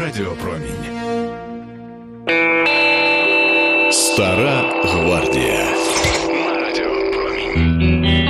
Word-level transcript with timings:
Радіопромінь. 0.00 0.84
Стара 3.92 4.82
гвардія. 4.84 5.66
На 6.28 6.60
радіопромінь. 6.60 8.28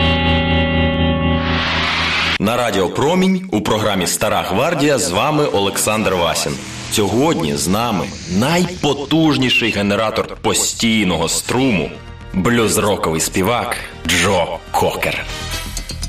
На 2.40 2.56
Радіо 2.56 2.88
Промінь 2.88 3.48
у 3.52 3.60
програмі 3.60 4.06
Стара 4.06 4.42
Гвардія 4.42 4.98
з 4.98 5.10
вами 5.10 5.44
Олександр 5.46 6.14
Васін. 6.14 6.52
Сьогодні 6.92 7.56
з 7.56 7.68
нами 7.68 8.06
найпотужніший 8.38 9.70
генератор 9.70 10.36
постійного 10.36 11.28
струму 11.28 11.90
блюзроковий 12.34 13.20
співак 13.20 13.76
Джо 14.06 14.58
Кокер. 14.70 15.24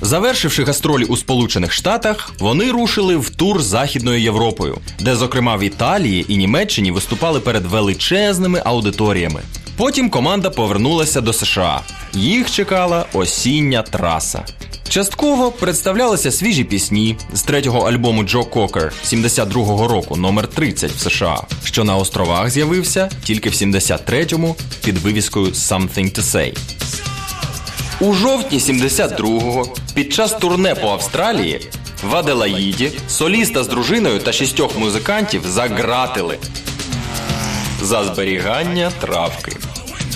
Завершивши 0.01 0.63
гастролі 0.63 1.03
у 1.03 1.17
Сполучених 1.17 1.71
Штатах, 1.73 2.33
вони 2.39 2.71
рушили 2.71 3.15
в 3.15 3.29
тур 3.29 3.61
Західною 3.61 4.21
Європою, 4.21 4.77
де, 4.99 5.15
зокрема, 5.15 5.55
в 5.55 5.63
Італії 5.63 6.25
і 6.27 6.37
Німеччині 6.37 6.91
виступали 6.91 7.39
перед 7.39 7.65
величезними 7.65 8.61
аудиторіями. 8.65 9.41
Потім 9.77 10.09
команда 10.09 10.49
повернулася 10.49 11.21
до 11.21 11.33
США. 11.33 11.81
Їх 12.13 12.51
чекала 12.51 13.05
осіння 13.13 13.81
траса. 13.81 14.45
Частково 14.89 15.51
представлялися 15.51 16.31
свіжі 16.31 16.63
пісні 16.63 17.17
з 17.33 17.41
третього 17.41 17.79
альбому 17.79 18.23
Джо 18.23 18.43
Кокер 18.43 18.93
72-го 19.05 19.87
року, 19.87 20.15
номер 20.15 20.47
30 20.47 20.91
в 20.91 20.99
США, 20.99 21.41
що 21.63 21.83
на 21.83 21.95
островах 21.95 22.49
з'явився 22.49 23.09
тільки 23.23 23.49
в 23.49 23.53
73-му 23.53 24.55
під 24.83 24.97
вивіскою 24.97 25.45
Something 25.45 26.19
to 26.19 26.21
Say. 26.21 26.57
У 28.01 28.13
жовтні 28.13 28.59
72-го 28.59 29.67
під 29.93 30.13
час 30.13 30.33
турне 30.33 30.75
по 30.75 30.87
Австралії 30.87 31.61
в 32.03 32.15
Аделаїді 32.15 32.91
соліста 33.07 33.63
з 33.63 33.67
дружиною 33.67 34.19
та 34.19 34.31
шістьох 34.31 34.77
музикантів 34.77 35.41
загратили 35.45 36.37
за 37.81 38.03
зберігання 38.03 38.91
травки. 38.99 39.51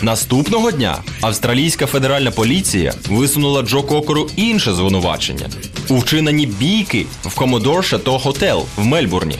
Наступного 0.01 0.71
дня 0.71 0.97
австралійська 1.21 1.85
федеральна 1.85 2.31
поліція 2.31 2.93
висунула 3.09 3.61
Джо 3.61 3.83
Кокеру 3.83 4.29
інше 4.35 4.73
звинувачення 4.73 5.49
у 5.89 5.97
вчиненні 5.97 6.45
бійки 6.45 7.05
в 7.23 7.39
Commodore 7.39 7.63
Chateau 7.93 8.23
Hotel 8.23 8.63
в 8.77 8.85
Мельбурні. 8.85 9.37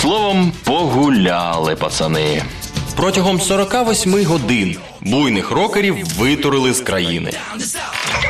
Словом, 0.00 0.52
погуляли 0.64 1.76
пацани. 1.76 2.42
Протягом 2.96 3.40
48 3.40 4.24
годин 4.24 4.76
буйних 5.02 5.50
рокерів 5.50 5.96
витурили 6.18 6.72
з 6.72 6.80
країни. 6.80 7.32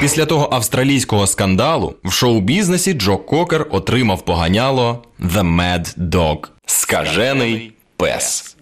Після 0.01 0.27
того 0.27 0.49
австралійського 0.53 1.27
скандалу 1.27 1.95
в 2.05 2.13
шоу-бізнесі 2.13 2.93
Джо 2.93 3.19
Кокер 3.19 3.67
отримав 3.71 4.25
поганяло 4.25 5.05
The 5.21 5.57
Mad 5.57 5.99
Dog– 5.99 6.39
скажений 6.67 7.73
пес. 7.97 8.57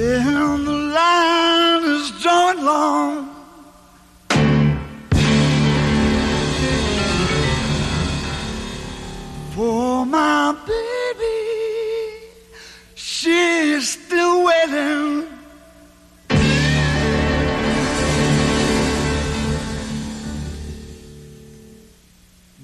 And 0.00 0.66
the 0.66 0.72
line 0.72 1.84
is 1.84 2.10
drawn 2.22 2.64
long. 2.64 3.27
Baby, 10.68 11.38
she's 12.94 13.88
still 13.90 14.44
waiting. 14.44 15.26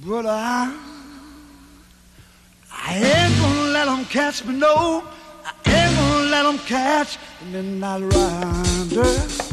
But 0.06 0.26
I, 0.26 0.70
I 2.70 2.94
ain't 2.94 3.38
gonna 3.40 3.70
let 3.70 3.86
them 3.86 4.04
catch 4.04 4.44
me, 4.44 4.54
no. 4.54 5.02
I 5.46 5.52
ain't 5.70 5.96
gonna 5.96 6.30
let 6.30 6.42
them 6.42 6.58
catch 6.58 7.18
the 7.40 7.46
midnight 7.46 8.02
rider. 8.02 9.02
Well, 9.02 9.28
my 9.38 9.43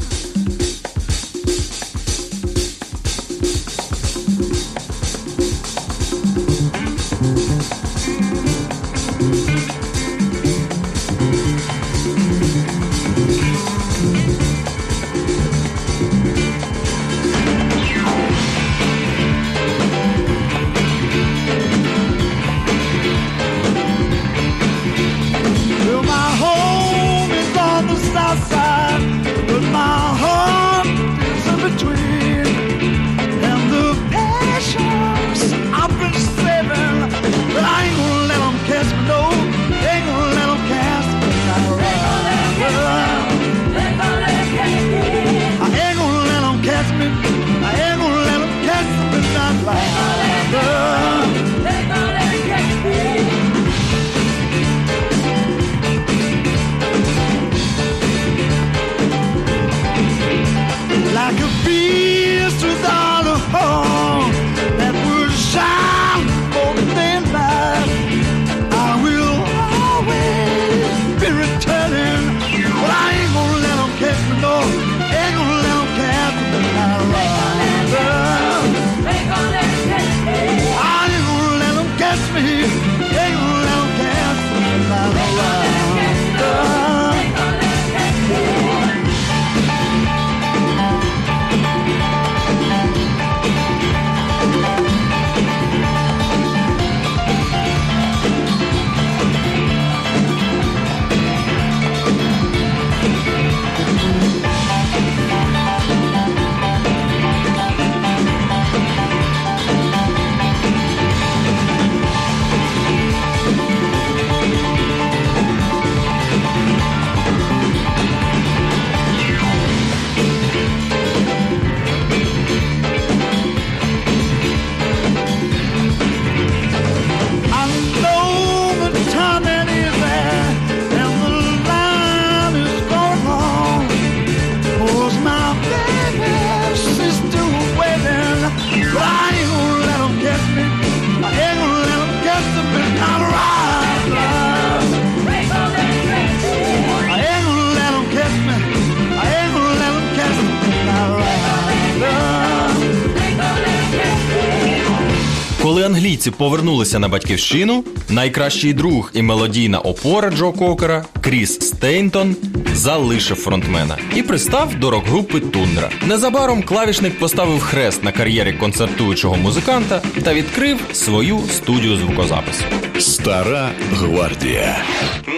англійці 156.32 156.38
повернулися 156.38 157.00
на 157.00 157.08
батьківщину, 157.08 157.84
найкращий 158.10 158.74
друг 158.74 159.12
і 159.14 159.22
мелодійна 159.22 159.80
опора 159.80 160.30
Джо 160.32 160.52
Кокера 160.52 161.06
Кріс 161.22 161.60
Стейнтон 161.60 162.36
залишив 162.74 163.38
фронтмена 163.38 163.98
і 164.16 164.24
пристав 164.24 164.76
до 164.76 164.92
рок-групи 164.92 165.40
Тундра. 165.40 165.90
Незабаром 166.08 166.64
клавішник 166.64 167.20
поставив 167.20 167.60
хрест 167.60 168.04
на 168.04 168.12
кар'єрі 168.12 168.54
концертуючого 168.54 169.36
музиканта 169.36 170.02
та 170.24 170.34
відкрив 170.34 170.80
свою 170.94 171.40
студію 171.52 171.98
звукозапису. 171.98 172.64
Стара 173.00 173.70
гвардія. 173.94 174.78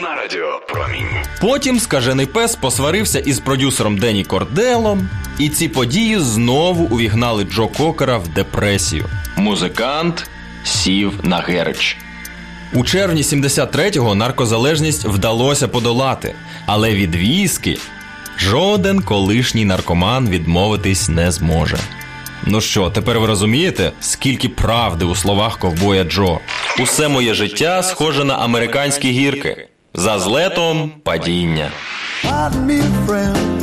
На 0.01 0.15
радіо 0.15 0.61
Промінь. 0.69 1.09
Потім 1.41 1.79
скажений 1.79 2.25
пес 2.25 2.55
посварився 2.55 3.19
із 3.19 3.39
продюсером 3.39 3.97
Дені 3.97 4.23
Корделом, 4.23 5.09
і 5.39 5.49
ці 5.49 5.67
події 5.67 6.19
знову 6.19 6.83
увігнали 6.83 7.43
Джо 7.43 7.67
Кокера 7.67 8.17
в 8.17 8.27
депресію. 8.27 9.05
Музикант 9.37 10.29
сів 10.63 11.13
на 11.23 11.37
герч. 11.37 11.97
У 12.73 12.83
червні 12.83 13.21
73-го 13.21 14.15
наркозалежність 14.15 15.05
вдалося 15.05 15.67
подолати, 15.67 16.35
але 16.65 16.93
від 16.93 17.15
віскі 17.15 17.77
жоден 18.37 19.01
колишній 19.01 19.65
наркоман 19.65 20.29
відмовитись 20.29 21.09
не 21.09 21.31
зможе. 21.31 21.77
Ну 22.45 22.61
що, 22.61 22.89
тепер 22.89 23.19
ви 23.19 23.27
розумієте, 23.27 23.91
скільки 23.99 24.49
правди 24.49 25.05
у 25.05 25.15
словах 25.15 25.57
ковбоя 25.57 26.03
Джо? 26.03 26.39
Усе 26.79 27.07
моє 27.07 27.33
життя 27.33 27.83
схоже 27.83 28.23
на 28.25 28.35
американські 28.35 29.11
гірки. 29.11 29.67
За 29.93 30.19
злетом 30.19 30.91
падіння. 31.03 31.67
Me, 32.67 32.81
friend, 33.05 33.59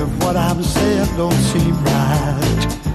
if 0.00 0.08
what 0.22 0.36
I'm 0.48 0.60
saying 0.74 1.10
don't 1.18 1.40
seem 1.50 1.74
right. 1.90 2.91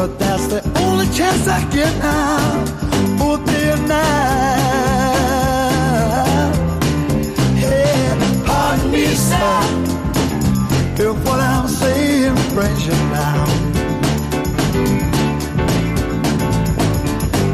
But 0.00 0.18
that's 0.18 0.46
the 0.46 0.62
only 0.80 1.06
chance 1.10 1.46
I 1.46 1.60
get 1.68 1.94
now, 1.98 2.64
both 3.18 3.44
day 3.44 3.68
and 3.68 3.86
night. 3.86 4.06
Hey, 7.58 8.16
pardon 8.46 8.90
me, 8.92 9.04
sir, 9.28 9.60
if 11.04 11.16
what 11.26 11.40
I'm 11.40 11.68
saying 11.68 12.34
brings 12.54 12.86
you 12.86 12.96
down. 13.12 13.48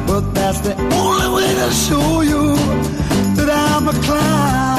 But 0.06 0.32
that's 0.32 0.60
the 0.60 0.76
only 1.02 1.28
way 1.34 1.52
to 1.52 1.68
show 1.72 2.20
you 2.20 2.54
that 3.34 3.50
I'm 3.50 3.88
a 3.88 3.92
clown. 4.04 4.75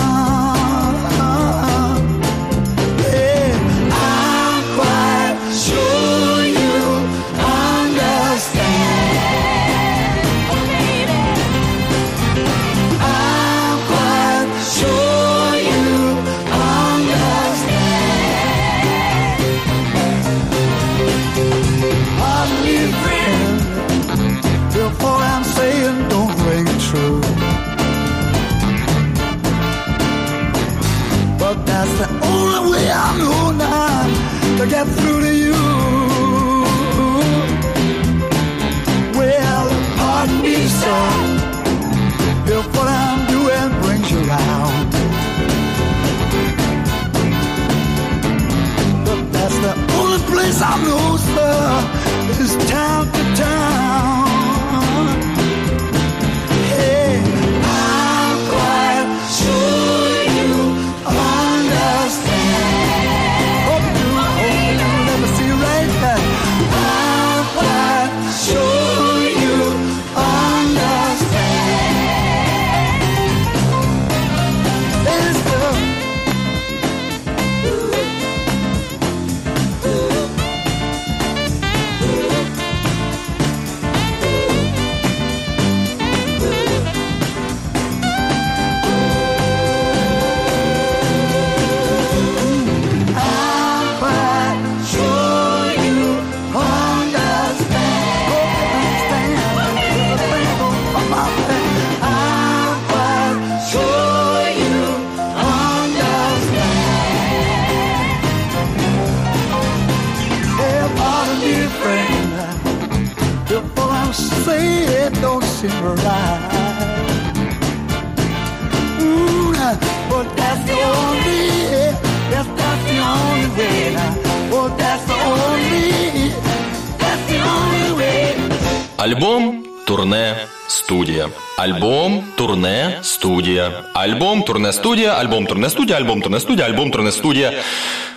Студія. 133.57 133.83
Альбом, 133.93 134.43
турне, 134.43 134.73
студія, 134.73 135.13
альбом, 135.13 135.45
турне, 135.45 135.69
студія, 135.69 135.97
альбом, 135.97 136.21
турне, 136.21 136.39
студія, 136.39 136.67
альбом, 136.67 136.91
турне, 136.91 137.11
студія. 137.11 137.51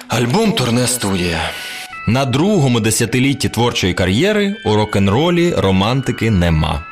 Альбом, 0.09 0.53
турне, 0.53 0.87
студія. 0.87 1.51
На 2.07 2.25
другому 2.25 2.81
десятилітті 2.81 3.49
творчої 3.49 3.95
кар'єри 3.95 4.55
у 4.65 4.75
рок-н-ролі 4.75 5.55
романтики 5.57 6.31
нема. 6.31 6.85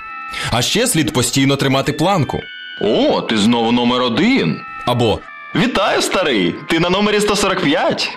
А 0.50 0.62
ще 0.62 0.87
слід 0.87 1.12
постійно 1.12 1.57
тримати 1.57 1.93
планку. 1.93 2.40
О, 2.81 3.21
ти 3.21 3.38
знову 3.38 3.73
номер 3.73 4.02
один. 4.02 4.61
Або 4.87 5.21
Вітаю, 5.55 6.02
старий! 6.02 6.55
Ти 6.69 6.81
на 6.81 6.90
номері 6.90 7.21
145. 7.21 8.11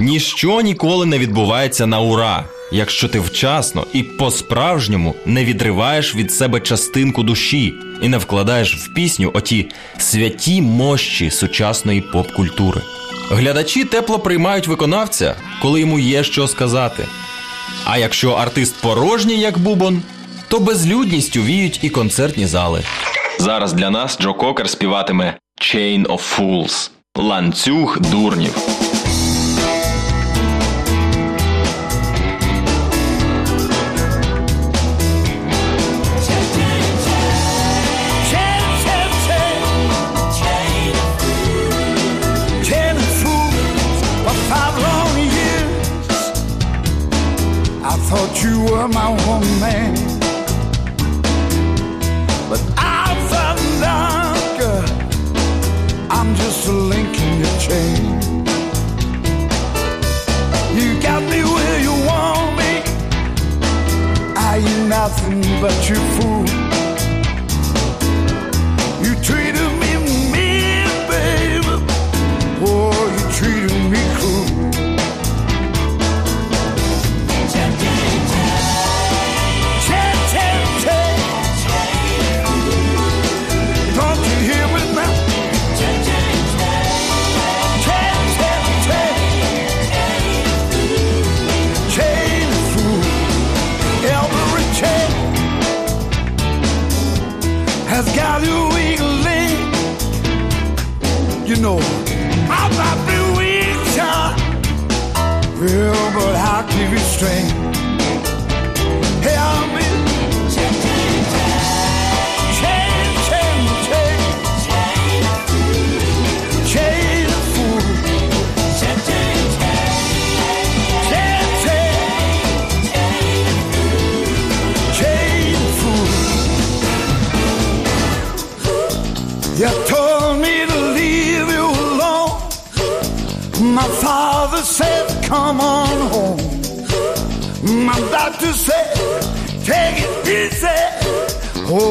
Ніщо 0.00 0.60
ніколи 0.60 1.06
не 1.06 1.18
відбувається 1.18 1.86
на 1.86 2.00
ура, 2.00 2.44
якщо 2.72 3.08
ти 3.08 3.20
вчасно 3.20 3.86
і 3.92 4.02
по-справжньому 4.02 5.14
не 5.26 5.44
відриваєш 5.44 6.14
від 6.14 6.32
себе 6.32 6.60
частинку 6.60 7.22
душі 7.22 7.74
і 8.02 8.08
не 8.08 8.18
вкладаєш 8.18 8.76
в 8.76 8.94
пісню 8.94 9.30
оті 9.34 9.68
святі 9.98 10.62
мощі 10.62 11.30
сучасної 11.30 12.00
поп-культури. 12.00 12.80
Глядачі 13.30 13.84
тепло 13.84 14.18
приймають 14.18 14.66
виконавця, 14.66 15.34
коли 15.62 15.80
йому 15.80 15.98
є 15.98 16.24
що 16.24 16.48
сказати. 16.48 17.06
А 17.84 17.98
якщо 17.98 18.32
артист 18.32 18.74
порожній, 18.82 19.40
як 19.40 19.58
бубон, 19.58 20.02
то 20.48 20.60
безлюдністю 20.60 21.42
віють 21.42 21.80
і 21.82 21.88
концертні 21.88 22.46
зали. 22.46 22.82
Зараз 23.38 23.72
для 23.72 23.90
нас 23.90 24.18
Джо 24.20 24.34
Кокер 24.34 24.68
співатиме 24.68 25.38
Chain 25.60 26.06
of 26.06 26.38
Fools 26.38 26.90
ланцюг 27.16 27.98
дурнів. 28.00 28.85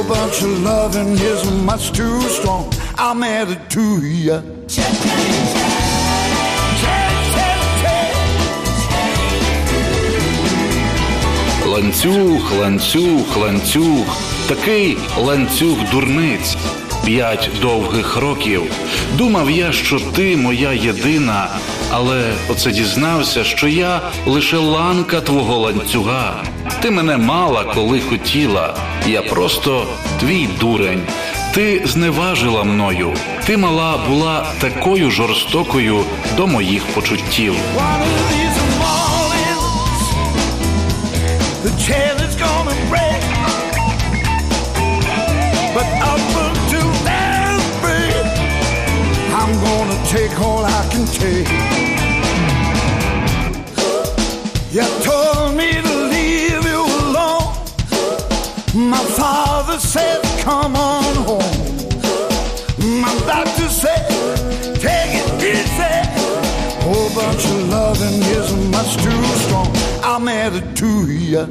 Bunch 0.08 0.44
of 0.44 0.62
loving 0.62 1.14
is 1.14 1.44
much 1.64 1.92
too 1.92 2.22
strong. 2.30 2.72
I'm 2.96 3.24
added 3.24 3.60
to 3.72 3.82
you. 4.06 4.42
Ланцюг, 11.66 12.52
ланцюг, 12.52 13.38
ланцюг, 13.38 14.06
такий 14.48 14.98
ланцюг 15.18 15.78
дурниць. 15.92 16.56
П'ять 17.06 17.50
довгих 17.62 18.18
років. 18.18 18.64
Думав 19.18 19.52
я, 19.52 19.72
що 19.72 20.00
ти 20.00 20.38
моя 20.38 20.72
єдина, 20.72 21.48
але 21.92 22.34
оце 22.50 22.72
дізнався, 22.72 23.44
що 23.44 23.68
я 23.68 24.02
лише 24.26 24.58
ланка 24.58 25.22
твого 25.22 25.58
ланцюга. 25.58 26.44
Ти 26.86 26.92
мене 26.92 27.18
мала, 27.18 27.64
коли 27.64 28.02
хотіла. 28.02 28.78
Я 29.08 29.22
просто 29.22 29.88
твій 30.20 30.50
дурень. 30.60 31.02
Ти 31.54 31.82
зневажила 31.86 32.64
мною. 32.64 33.14
Ти 33.46 33.58
мала 33.58 33.98
була 34.10 34.46
такою 34.62 35.12
жорстокою 35.12 36.04
до 36.38 36.48
моїх 36.48 36.86
почуттів. 36.86 37.56
Take 50.12 50.38
all 50.40 50.64
I 50.64 50.90
can 50.92 51.06
take. 51.20 51.86
Father 59.76 59.88
said, 59.88 60.22
come 60.44 60.76
on 60.76 61.16
home. 61.26 63.02
My 63.02 63.14
doctor 63.26 63.68
said, 63.70 64.08
take 64.76 65.16
it 65.16 65.44
easy. 65.44 65.96
Oh, 66.82 66.94
Whole 66.94 67.10
bunch 67.16 67.46
of 67.46 67.70
loving 67.70 68.22
is 68.22 68.54
much 68.72 68.96
too 69.04 69.24
strong. 69.46 69.72
I'm 70.04 70.28
added 70.28 70.76
to 70.78 71.12
you. 71.12 71.46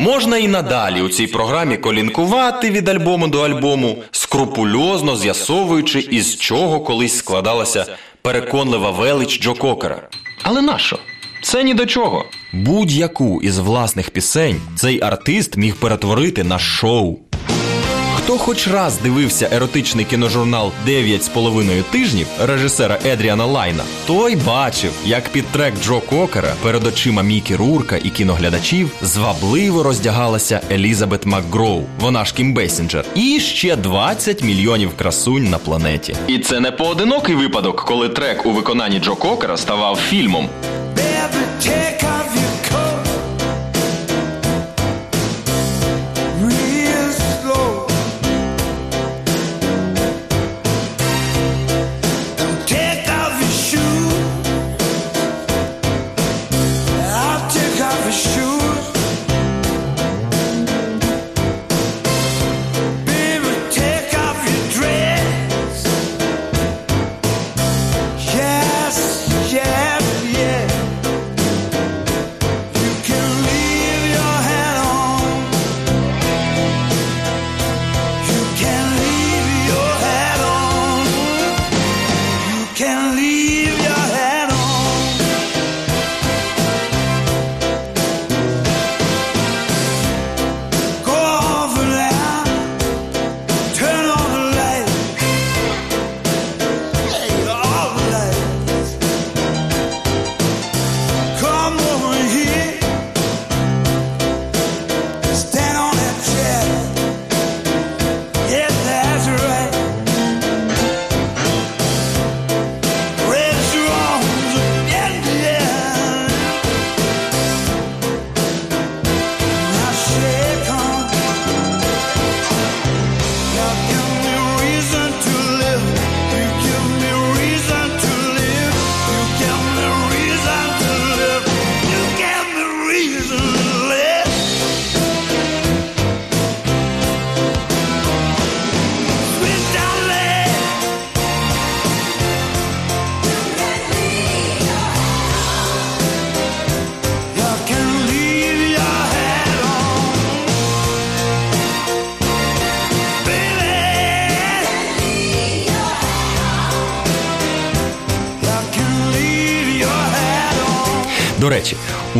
Можна 0.00 0.38
і 0.38 0.48
надалі 0.48 1.02
у 1.02 1.08
цій 1.08 1.26
програмі 1.26 1.76
колінкувати 1.76 2.70
від 2.70 2.88
альбому 2.88 3.28
до 3.28 3.40
альбому, 3.40 4.02
скрупульозно 4.10 5.16
з'ясовуючи, 5.16 6.00
із 6.00 6.36
чого 6.36 6.80
колись 6.80 7.18
складалася 7.18 7.86
переконлива 8.22 8.90
велич 8.90 9.40
Джо 9.40 9.54
Кокера. 9.54 10.08
Але 10.42 10.62
нащо? 10.62 10.98
Це 11.42 11.64
ні 11.64 11.74
до 11.74 11.86
чого. 11.86 12.24
Будь-яку 12.52 13.42
із 13.42 13.58
власних 13.58 14.10
пісень 14.10 14.60
цей 14.76 15.02
артист 15.02 15.56
міг 15.56 15.76
перетворити 15.76 16.44
на 16.44 16.58
шоу. 16.58 17.18
Хто 18.30 18.38
хоч 18.38 18.68
раз 18.68 18.98
дивився 18.98 19.48
еротичний 19.52 20.04
кіножурнал 20.04 20.72
«Дев'ять 20.86 21.24
з 21.24 21.28
половиною 21.28 21.82
тижнів 21.82 22.26
режисера 22.40 22.98
Едріана 23.04 23.46
Лайна, 23.46 23.82
той 24.06 24.36
бачив, 24.36 24.92
як 25.06 25.28
під 25.28 25.46
трек 25.46 25.74
Джо 25.82 26.00
Кокера 26.00 26.54
перед 26.62 26.86
очима 26.86 27.22
Мікі 27.22 27.56
Рурка 27.56 27.96
і 27.96 28.10
кіноглядачів 28.10 28.90
звабливо 29.02 29.82
роздягалася 29.82 30.60
Елізабет 30.70 31.26
Макгроу, 31.26 31.84
вона 32.00 32.24
ж 32.24 32.34
Кім 32.34 32.54
Бесінджер, 32.54 33.04
і 33.14 33.40
ще 33.40 33.76
20 33.76 34.42
мільйонів 34.42 34.96
красунь 34.96 35.50
на 35.50 35.58
планеті. 35.58 36.16
І 36.26 36.38
це 36.38 36.60
не 36.60 36.70
поодинокий 36.70 37.34
випадок, 37.34 37.84
коли 37.84 38.08
трек 38.08 38.46
у 38.46 38.50
виконанні 38.50 38.98
Джо 38.98 39.16
Кокера 39.16 39.56
ставав 39.56 39.96
фільмом. 39.96 40.48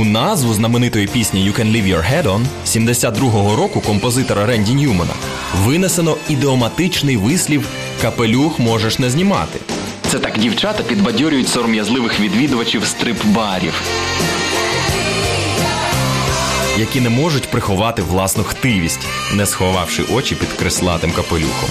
У 0.00 0.04
назву 0.04 0.54
знаменитої 0.54 1.06
пісні 1.06 1.50
«You 1.50 1.60
can 1.60 1.72
leave 1.72 1.86
your 1.96 2.12
head 2.12 2.22
on» 2.22 2.44
72-го 2.66 3.56
року 3.56 3.80
композитора 3.80 4.46
Ренді 4.46 4.74
Ньюмана 4.74 5.12
винесено 5.56 6.16
ідеоматичний 6.28 7.16
вислів 7.16 7.68
Капелюх 8.02 8.58
можеш 8.58 8.98
не 8.98 9.10
знімати. 9.10 9.58
Це 10.08 10.18
так 10.18 10.38
дівчата 10.38 10.82
підбадьорюють 10.82 11.48
сором'язливих 11.48 12.20
відвідувачів 12.20 12.82
стрип-барів, 12.82 13.72
які 16.78 17.00
не 17.00 17.08
можуть 17.08 17.50
приховати 17.50 18.02
власну 18.02 18.44
хтивість, 18.44 19.06
не 19.34 19.46
сховавши 19.46 20.02
очі 20.12 20.34
під 20.34 20.48
креслатим 20.48 21.12
капелюхом. 21.12 21.68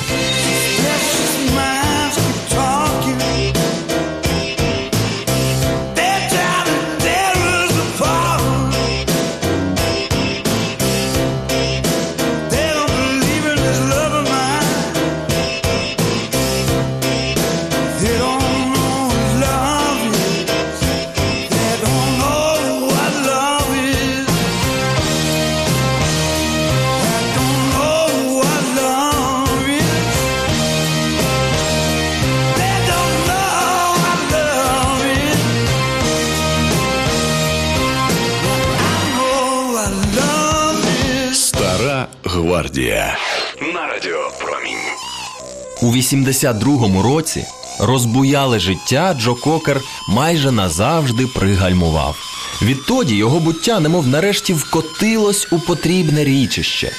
У 45.81 45.85
82-му 45.85 47.01
році 47.01 47.45
розбуяле 47.79 48.59
життя 48.59 49.15
Джо 49.19 49.35
Кокер 49.35 49.81
майже 50.09 50.51
назавжди 50.51 51.27
пригальмував. 51.27 52.15
Відтоді 52.61 53.15
його 53.15 53.39
буття, 53.39 53.79
немов 53.79 54.07
нарешті, 54.07 54.53
вкотилось 54.53 55.47
у 55.51 55.59
потрібне 55.59 56.23
річище. 56.23 56.91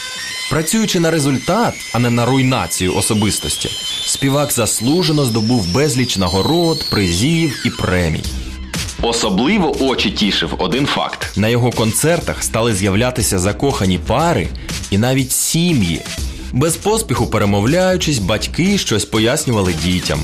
Працюючи 0.51 1.01
на 1.01 1.11
результат, 1.11 1.75
а 1.95 1.99
не 1.99 2.11
на 2.11 2.27
руйнацію 2.27 2.97
особистості, 2.97 3.71
співак 4.07 4.53
заслужено 4.53 5.25
здобув 5.25 5.73
безліч 5.75 6.17
нагород, 6.17 6.91
призів 6.91 7.63
і 7.67 7.71
премій. 7.71 8.25
Особливо 9.03 9.77
очі 9.83 10.11
тішив 10.11 10.55
один 10.59 10.87
факт: 10.87 11.33
на 11.37 11.49
його 11.49 11.71
концертах 11.71 12.43
стали 12.43 12.75
з'являтися 12.75 13.39
закохані 13.39 13.99
пари 13.99 14.49
і 14.91 14.99
навіть 14.99 15.33
сім'ї. 15.33 16.01
Без 16.53 16.77
поспіху 16.77 17.27
перемовляючись, 17.27 18.19
батьки 18.19 18.79
щось 18.79 19.05
пояснювали 19.05 19.75
дітям. 19.85 20.21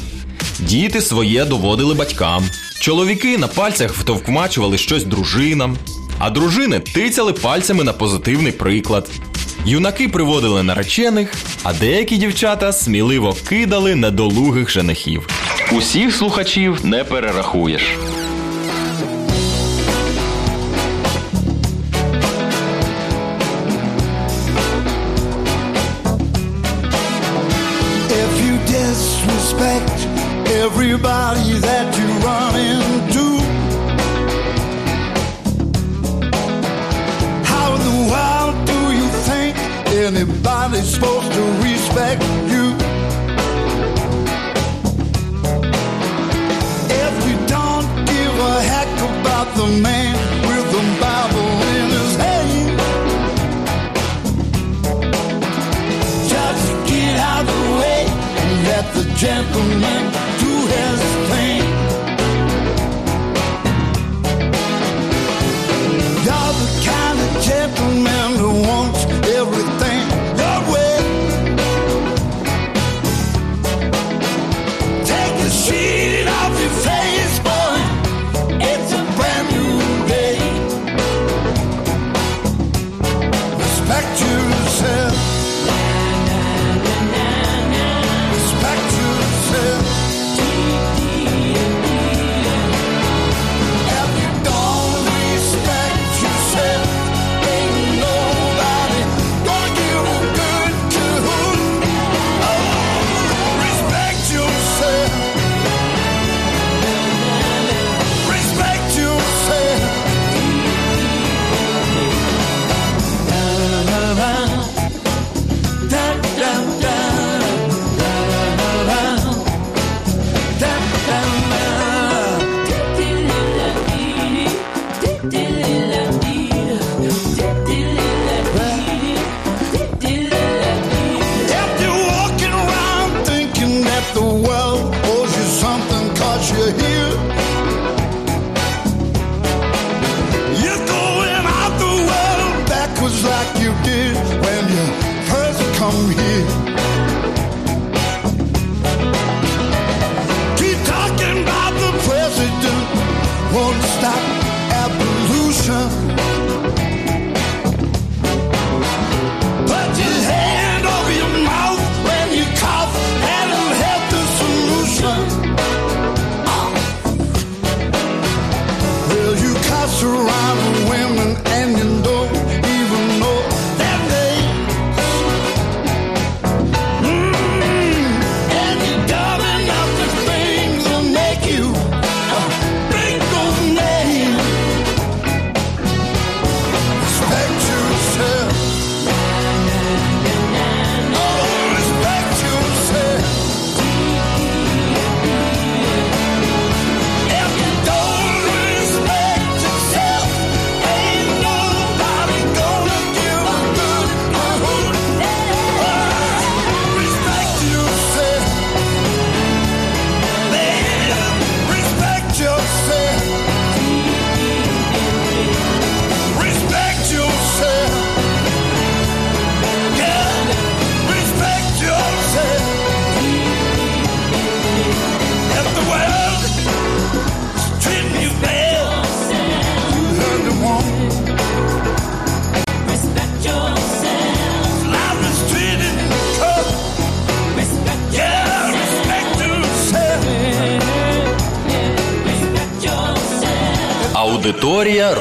Діти 0.61 1.01
своє 1.01 1.45
доводили 1.45 1.95
батькам. 1.95 2.45
Чоловіки 2.81 3.39
на 3.39 3.49
пальцях 3.49 3.95
втовкмачували 3.95 4.79
щось 4.79 5.05
дружинам, 5.05 5.77
а 6.19 6.31
дружини 6.31 6.81
тицяли 6.81 7.33
пальцями 7.33 7.85
на 7.85 7.93
позитивний 7.93 8.53
приклад. 8.53 9.11
Юнаки 9.67 10.09
приводили 10.09 10.63
наречених, 10.63 11.35
а 11.63 11.73
деякі 11.73 12.17
дівчата 12.17 12.73
сміливо 12.73 13.37
кидали 13.49 13.95
недолугих 13.95 14.71
женихів. 14.71 15.29
Усіх 15.73 16.17
слухачів 16.17 16.85
не 16.85 17.05
перерахуєш. 17.05 17.83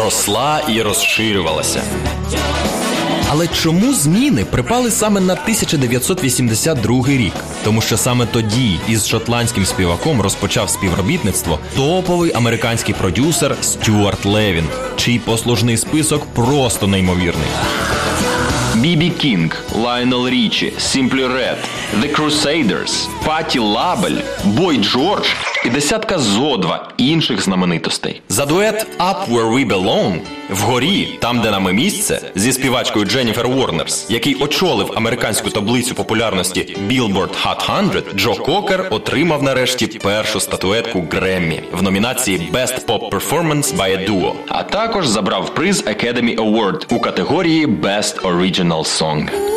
Росла 0.05 0.61
і 0.69 0.81
розширювалася. 0.81 1.81
Але 3.29 3.47
чому 3.47 3.93
зміни 3.93 4.45
припали 4.45 4.91
саме 4.91 5.19
на 5.19 5.33
1982 5.33 7.07
рік? 7.07 7.33
Тому 7.63 7.81
що 7.81 7.97
саме 7.97 8.25
тоді 8.25 8.79
із 8.87 9.07
шотландським 9.07 9.65
співаком 9.65 10.21
розпочав 10.21 10.69
співробітництво 10.69 11.59
топовий 11.75 12.33
американський 12.33 12.95
продюсер 12.95 13.55
Стюарт 13.61 14.25
Левін, 14.25 14.65
чий 14.95 15.19
послужний 15.19 15.77
список 15.77 16.25
просто 16.25 16.87
неймовірний. 16.87 17.47
Бібі 18.75 19.09
Кінг, 19.09 19.63
Лайонел 19.75 20.29
Річі, 20.29 20.73
Simply 20.77 21.27
Red, 21.27 21.57
The 22.01 22.15
Crusaders, 22.15 23.07
Паті 23.25 23.59
Лабель, 23.59 24.21
Бой 24.43 24.77
Джордж 24.77 25.27
і 25.65 25.69
десятка 25.69 26.19
зодва 26.19 26.89
інших 26.97 27.41
знаменитостей. 27.41 28.21
За 28.29 28.45
дует 28.45 28.87
Up 28.99 29.29
Where 29.29 29.53
We 29.53 29.67
Belong 29.67 30.19
вгорі, 30.49 31.17
там 31.21 31.41
де 31.41 31.51
нами 31.51 31.73
місце, 31.73 32.31
зі 32.35 32.53
співачкою 32.53 33.05
Дженніфер 33.05 33.47
Уорнерс, 33.47 34.05
який 34.09 34.35
очолив 34.35 34.91
американську 34.95 35.49
таблицю 35.49 35.95
популярності 35.95 36.77
Billboard 36.87 37.29
Hot 37.45 37.89
100, 37.89 38.17
Джо 38.17 38.33
Кокер 38.33 38.87
отримав 38.91 39.43
нарешті 39.43 39.87
першу 39.87 40.39
статуетку 40.39 41.03
Греммі 41.11 41.63
в 41.71 41.83
номінації 41.83 42.49
Best 42.53 42.85
Pop 42.85 43.09
Performance 43.09 43.77
by 43.77 43.97
a 43.97 44.09
Duo, 44.09 44.33
а 44.47 44.63
також 44.63 45.07
забрав 45.07 45.55
приз 45.55 45.83
Academy 45.83 46.35
Award 46.35 46.95
у 46.95 46.99
категорії 46.99 47.67
Best 47.67 48.21
Original 48.21 48.99
Song. 49.01 49.54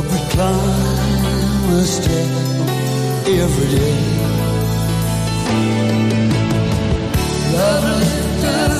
But 0.00 0.12
we 0.12 0.18
climb 0.30 1.70
a 1.74 1.84
step 1.84 2.30
every 3.26 3.68
day. 3.76 3.98
Love 7.56 7.84
lifts 7.98 8.77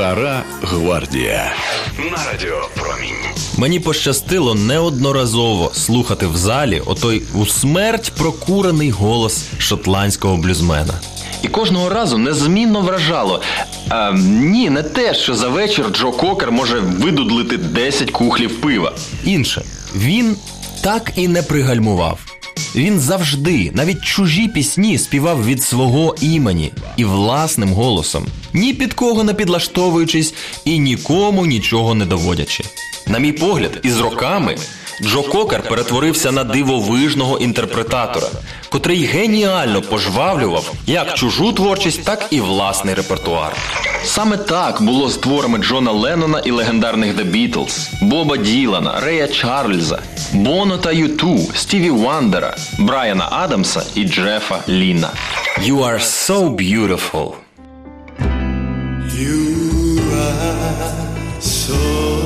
Стара 0.00 0.42
гвардія. 0.62 1.52
На 1.98 2.24
радіо 2.32 2.68
Промінь. 2.76 3.14
Мені 3.56 3.80
пощастило 3.80 4.54
неодноразово 4.54 5.70
слухати 5.74 6.26
в 6.26 6.36
залі 6.36 6.82
отой 6.86 7.22
у 7.34 7.46
смерть 7.46 8.12
прокурений 8.18 8.90
голос 8.90 9.44
шотландського 9.58 10.36
блюзмена. 10.36 10.94
І 11.42 11.48
кожного 11.48 11.88
разу 11.88 12.18
незмінно 12.18 12.80
вражало. 12.80 13.42
А, 13.88 14.12
ні, 14.26 14.70
не 14.70 14.82
те, 14.82 15.14
що 15.14 15.34
за 15.34 15.48
вечір 15.48 15.86
Джо 15.92 16.12
Кокер 16.12 16.52
може 16.52 16.78
видудлити 16.80 17.56
10 17.56 18.10
кухлів 18.10 18.60
пива. 18.60 18.92
Інше, 19.24 19.62
він 19.96 20.36
так 20.82 21.12
і 21.16 21.28
не 21.28 21.42
пригальмував. 21.42 22.29
Він 22.74 23.00
завжди, 23.00 23.70
навіть 23.74 24.04
чужі 24.04 24.48
пісні, 24.48 24.98
співав 24.98 25.46
від 25.46 25.62
свого 25.62 26.16
імені 26.20 26.72
і 26.96 27.04
власним 27.04 27.72
голосом, 27.72 28.26
ні 28.52 28.74
під 28.74 28.94
кого 28.94 29.24
не 29.24 29.34
підлаштовуючись 29.34 30.34
і 30.64 30.78
нікому 30.78 31.46
нічого 31.46 31.94
не 31.94 32.06
доводячи. 32.06 32.64
На 33.06 33.18
мій 33.18 33.32
погляд, 33.32 33.80
із 33.82 34.00
роками 34.00 34.56
Джо 35.02 35.22
Кокер 35.22 35.62
перетворився 35.62 36.32
на 36.32 36.44
дивовижного 36.44 37.38
інтерпретатора, 37.38 38.26
котрий 38.68 39.04
геніально 39.04 39.82
пожвавлював 39.82 40.72
як 40.86 41.14
чужу 41.14 41.52
творчість, 41.52 42.04
так 42.04 42.26
і 42.30 42.40
власний 42.40 42.94
репертуар. 42.94 43.56
Саме 44.04 44.36
так 44.36 44.82
було 44.82 45.08
з 45.08 45.16
творами 45.16 45.58
Джона 45.58 45.92
Леннона 45.92 46.38
і 46.38 46.50
легендарних 46.50 47.16
The 47.16 47.30
Beatles, 47.30 47.88
Боба 48.02 48.36
Ділана, 48.36 49.00
Рея 49.00 49.28
Чарльза, 49.28 49.98
Боно 50.32 50.78
та 50.78 50.92
Юту, 50.92 51.38
Стіві 51.54 51.90
Вандера, 51.90 52.56
Брайана 52.78 53.28
Адамса 53.30 53.82
і 53.94 54.04
Джефа 54.04 54.58
Ліна. 54.68 55.10
You 55.58 55.78
are 55.78 56.00
so 56.00 56.56
beautiful. 56.56 57.32
You 59.20 59.40
are 60.12 61.40
so 61.40 62.19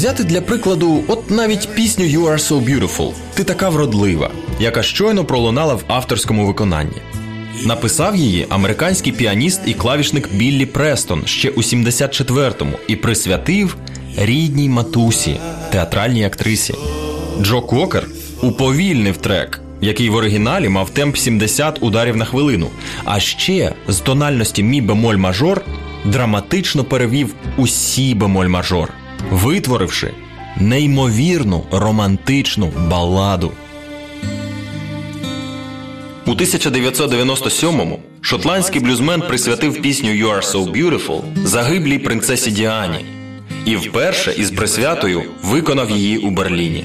Взяти 0.00 0.24
для 0.24 0.40
прикладу, 0.40 1.04
от 1.08 1.30
навіть 1.30 1.68
пісню 1.74 2.04
You 2.04 2.20
are 2.20 2.38
so 2.38 2.64
beautiful. 2.64 3.12
Ти 3.34 3.44
така 3.44 3.68
вродлива, 3.68 4.30
яка 4.60 4.82
щойно 4.82 5.24
пролунала 5.24 5.74
в 5.74 5.84
авторському 5.86 6.46
виконанні. 6.46 6.96
Написав 7.64 8.16
її 8.16 8.46
американський 8.48 9.12
піаніст 9.12 9.60
і 9.66 9.74
клавішник 9.74 10.32
Біллі 10.32 10.66
Престон 10.66 11.22
ще 11.26 11.50
у 11.50 11.58
74-му 11.58 12.78
і 12.88 12.96
присвятив 12.96 13.76
рідній 14.16 14.68
матусі, 14.68 15.36
театральній 15.70 16.24
актрисі. 16.24 16.74
Джо 17.42 17.62
Кокер 17.62 18.06
уповільнив 18.42 19.16
трек, 19.16 19.60
який 19.80 20.10
в 20.10 20.14
оригіналі 20.14 20.68
мав 20.68 20.90
темп 20.90 21.16
70 21.16 21.82
ударів 21.82 22.16
на 22.16 22.24
хвилину, 22.24 22.68
а 23.04 23.20
ще 23.20 23.72
з 23.88 23.98
тональності 23.98 24.62
мі 24.62 24.80
бемоль 24.80 25.16
мажор 25.16 25.62
драматично 26.04 26.84
перевів 26.84 27.34
у 27.56 27.66
сі 27.66 28.14
бемоль 28.14 28.48
мажор, 28.48 28.92
витворивши 29.30 30.10
неймовірну 30.56 31.64
романтичну 31.70 32.72
баладу. 32.90 33.52
У 36.26 36.30
1997-му 36.30 38.00
шотландський 38.20 38.80
блюзмен 38.80 39.20
присвятив 39.20 39.82
пісню 39.82 40.10
You 40.10 40.34
are 40.34 40.42
so 40.42 40.72
beautiful 40.72 41.20
загиблій 41.44 41.98
принцесі 41.98 42.50
Діані 42.50 43.04
і 43.64 43.76
вперше 43.76 44.34
із 44.38 44.50
присвятою 44.50 45.22
виконав 45.42 45.90
її 45.90 46.18
у 46.18 46.30
Берліні. 46.30 46.84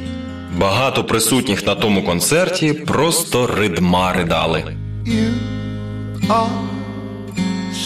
Багато 0.57 1.03
присутніх 1.03 1.65
на 1.67 1.75
тому 1.75 2.03
концерті 2.03 2.73
просто 2.73 3.47
ридма 3.47 4.13
ридали. 4.13 4.63
You 5.05 5.31
are 6.27 6.49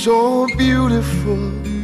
so 0.05 0.45
beautiful. 0.57 1.78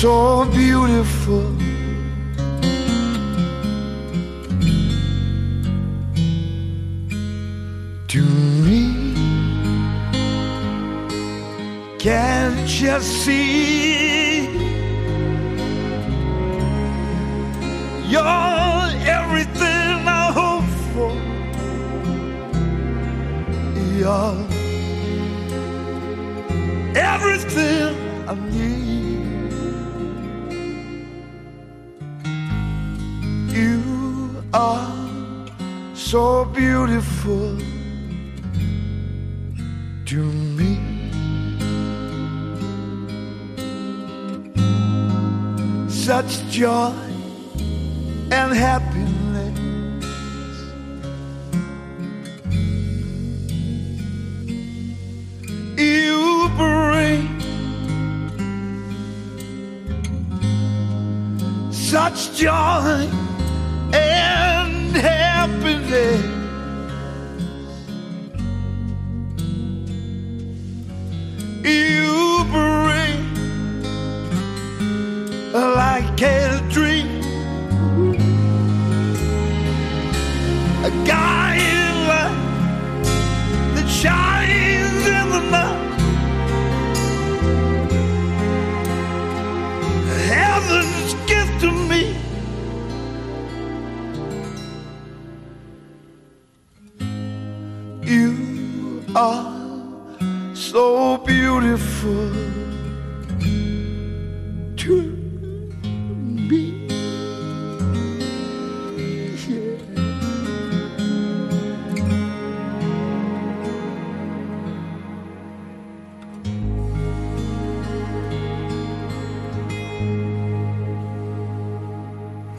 So 0.00 0.46
beautiful. 0.52 1.44
To 8.08 8.22
me, 8.64 8.84
can't 11.98 12.80
you 12.80 12.98
see? 13.00 14.48
You're 18.08 18.24
everything 19.18 20.08
I 20.22 20.32
hope 20.40 20.70
for. 20.94 21.12
You're 23.98 24.46
everything 26.96 27.94
I 28.26 28.34
need. 28.50 28.89
So 36.10 36.44
beautiful 36.46 37.56
to 40.06 40.24
me. 40.56 40.74
Such 45.88 46.42
joy 46.50 46.92
and 48.32 48.52
happiness. 48.52 48.99
You 98.10 99.04
are 99.14 99.52
so 100.52 101.18
beautiful 101.18 102.32
to 104.82 104.94
me. 106.48 106.80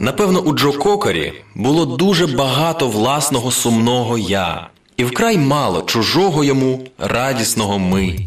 Напевно, 0.00 0.40
у 0.40 0.52
Джо 0.52 0.72
Кокері 0.72 1.32
було 1.54 1.86
дуже 1.86 2.26
багато 2.26 2.88
власного 2.88 3.50
сумного 3.50 4.18
я, 4.18 4.71
і 5.02 5.04
вкрай 5.04 5.38
мало 5.38 5.82
чужого 5.82 6.44
йому 6.44 6.84
радісного 6.98 7.78
ми. 7.78 8.18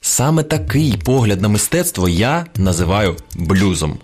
Саме 0.00 0.42
такий 0.42 0.94
погляд 1.04 1.42
на 1.42 1.48
мистецтво 1.48 2.08
я 2.08 2.46
називаю 2.56 3.16
блюзом. 3.34 3.98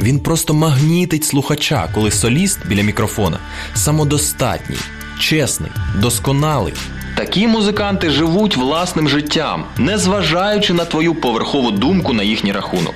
Він 0.00 0.20
просто 0.20 0.54
магнітить 0.54 1.24
слухача, 1.24 1.88
коли 1.94 2.10
соліст 2.10 2.66
біля 2.66 2.82
мікрофона 2.82 3.38
самодостатній, 3.74 4.76
чесний, 5.20 5.70
досконалий. 6.00 6.74
Такі 7.16 7.48
музиканти 7.48 8.10
живуть 8.10 8.56
власним 8.56 9.08
життям, 9.08 9.64
не 9.76 9.98
зважаючи 9.98 10.72
на 10.72 10.84
твою 10.84 11.14
поверхову 11.14 11.70
думку 11.70 12.12
на 12.12 12.22
їхній 12.22 12.52
рахунок. 12.52 12.94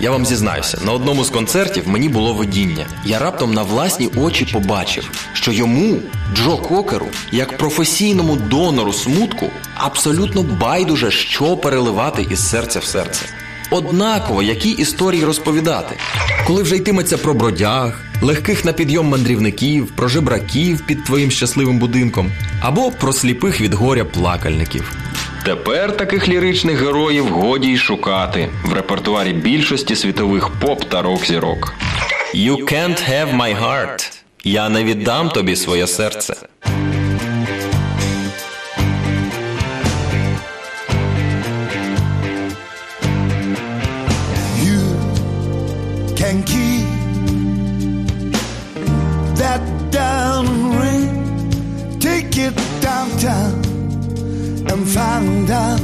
Я 0.00 0.10
вам 0.10 0.26
зізнаюся, 0.26 0.78
на 0.84 0.92
одному 0.92 1.24
з 1.24 1.30
концертів 1.30 1.88
мені 1.88 2.08
було 2.08 2.34
видіння. 2.34 2.86
Я 3.04 3.18
раптом 3.18 3.54
на 3.54 3.62
власні 3.62 4.08
очі 4.16 4.44
побачив, 4.44 5.10
що 5.32 5.52
йому, 5.52 5.98
Джо 6.34 6.56
Кокеру, 6.56 7.06
як 7.32 7.58
професійному 7.58 8.36
донору 8.36 8.92
смутку, 8.92 9.46
абсолютно 9.74 10.42
байдуже, 10.42 11.10
що 11.10 11.56
переливати 11.56 12.26
із 12.30 12.48
серця 12.48 12.78
в 12.78 12.84
серце. 12.84 13.24
Однаково, 13.70 14.42
які 14.42 14.70
історії 14.70 15.24
розповідати, 15.24 15.96
коли 16.46 16.62
вже 16.62 16.76
йтиметься 16.76 17.18
про 17.18 17.34
бродяг, 17.34 18.00
легких 18.22 18.64
на 18.64 18.72
підйом 18.72 19.08
мандрівників, 19.08 19.86
про 19.96 20.08
жебраків 20.08 20.80
під 20.86 21.04
твоїм 21.04 21.30
щасливим 21.30 21.78
будинком, 21.78 22.32
або 22.60 22.90
про 22.90 23.12
сліпих 23.12 23.60
від 23.60 23.74
горя 23.74 24.04
плакальників. 24.04 24.96
Тепер 25.44 25.96
таких 25.96 26.28
ліричних 26.28 26.78
героїв 26.78 27.26
годі 27.28 27.68
й 27.68 27.76
шукати 27.76 28.48
в 28.64 28.72
репертуарі 28.72 29.32
більшості 29.32 29.96
світових 29.96 30.48
поп 30.50 30.84
та 30.84 31.02
рок-зірок. 31.02 31.74
You 32.34 32.56
can't 32.56 33.10
have 33.10 33.36
my 33.36 33.62
heart. 33.62 34.22
Я 34.44 34.68
не 34.68 34.84
віддам 34.84 35.28
тобі 35.28 35.56
своє 35.56 35.86
серце. 35.86 36.34
Find 54.94 55.50
out 55.50 55.80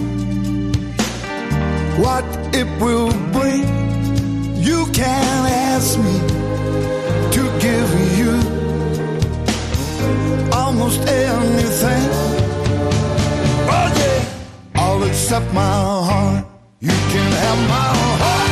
what 2.02 2.24
it 2.54 2.68
will 2.78 3.10
bring. 3.32 3.64
You 4.56 4.84
can 4.92 5.46
ask 5.72 5.98
me 5.98 6.16
to 7.36 7.42
give 7.64 7.90
you 8.18 8.32
almost 10.52 11.00
anything. 11.08 12.08
Oh 13.74 13.88
yeah, 14.00 14.80
all 14.82 15.02
except 15.04 15.54
my 15.54 15.76
heart. 16.10 16.44
You 16.80 16.96
can 17.12 17.32
have 17.44 17.60
my 17.68 17.88
heart. 18.22 18.47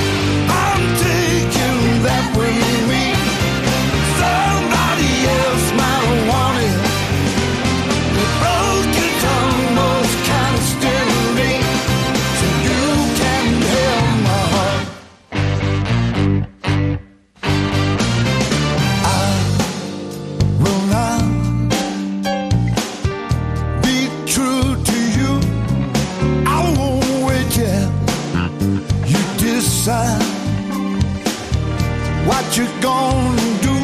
Gonna 32.86 33.46
do. 33.66 33.76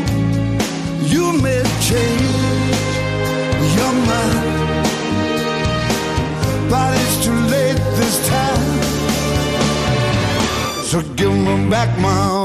You 1.14 1.24
may 1.44 1.62
change 1.88 2.78
your 3.78 3.94
mind, 4.10 4.46
but 6.70 6.88
it's 7.00 7.16
too 7.24 7.38
late 7.54 7.80
this 7.98 8.16
time. 8.34 8.70
So 10.90 10.96
give 11.18 11.34
me 11.46 11.54
back 11.68 11.90
my 11.98 12.41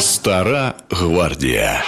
Стара 0.00 0.74
гвардія. 0.90 1.84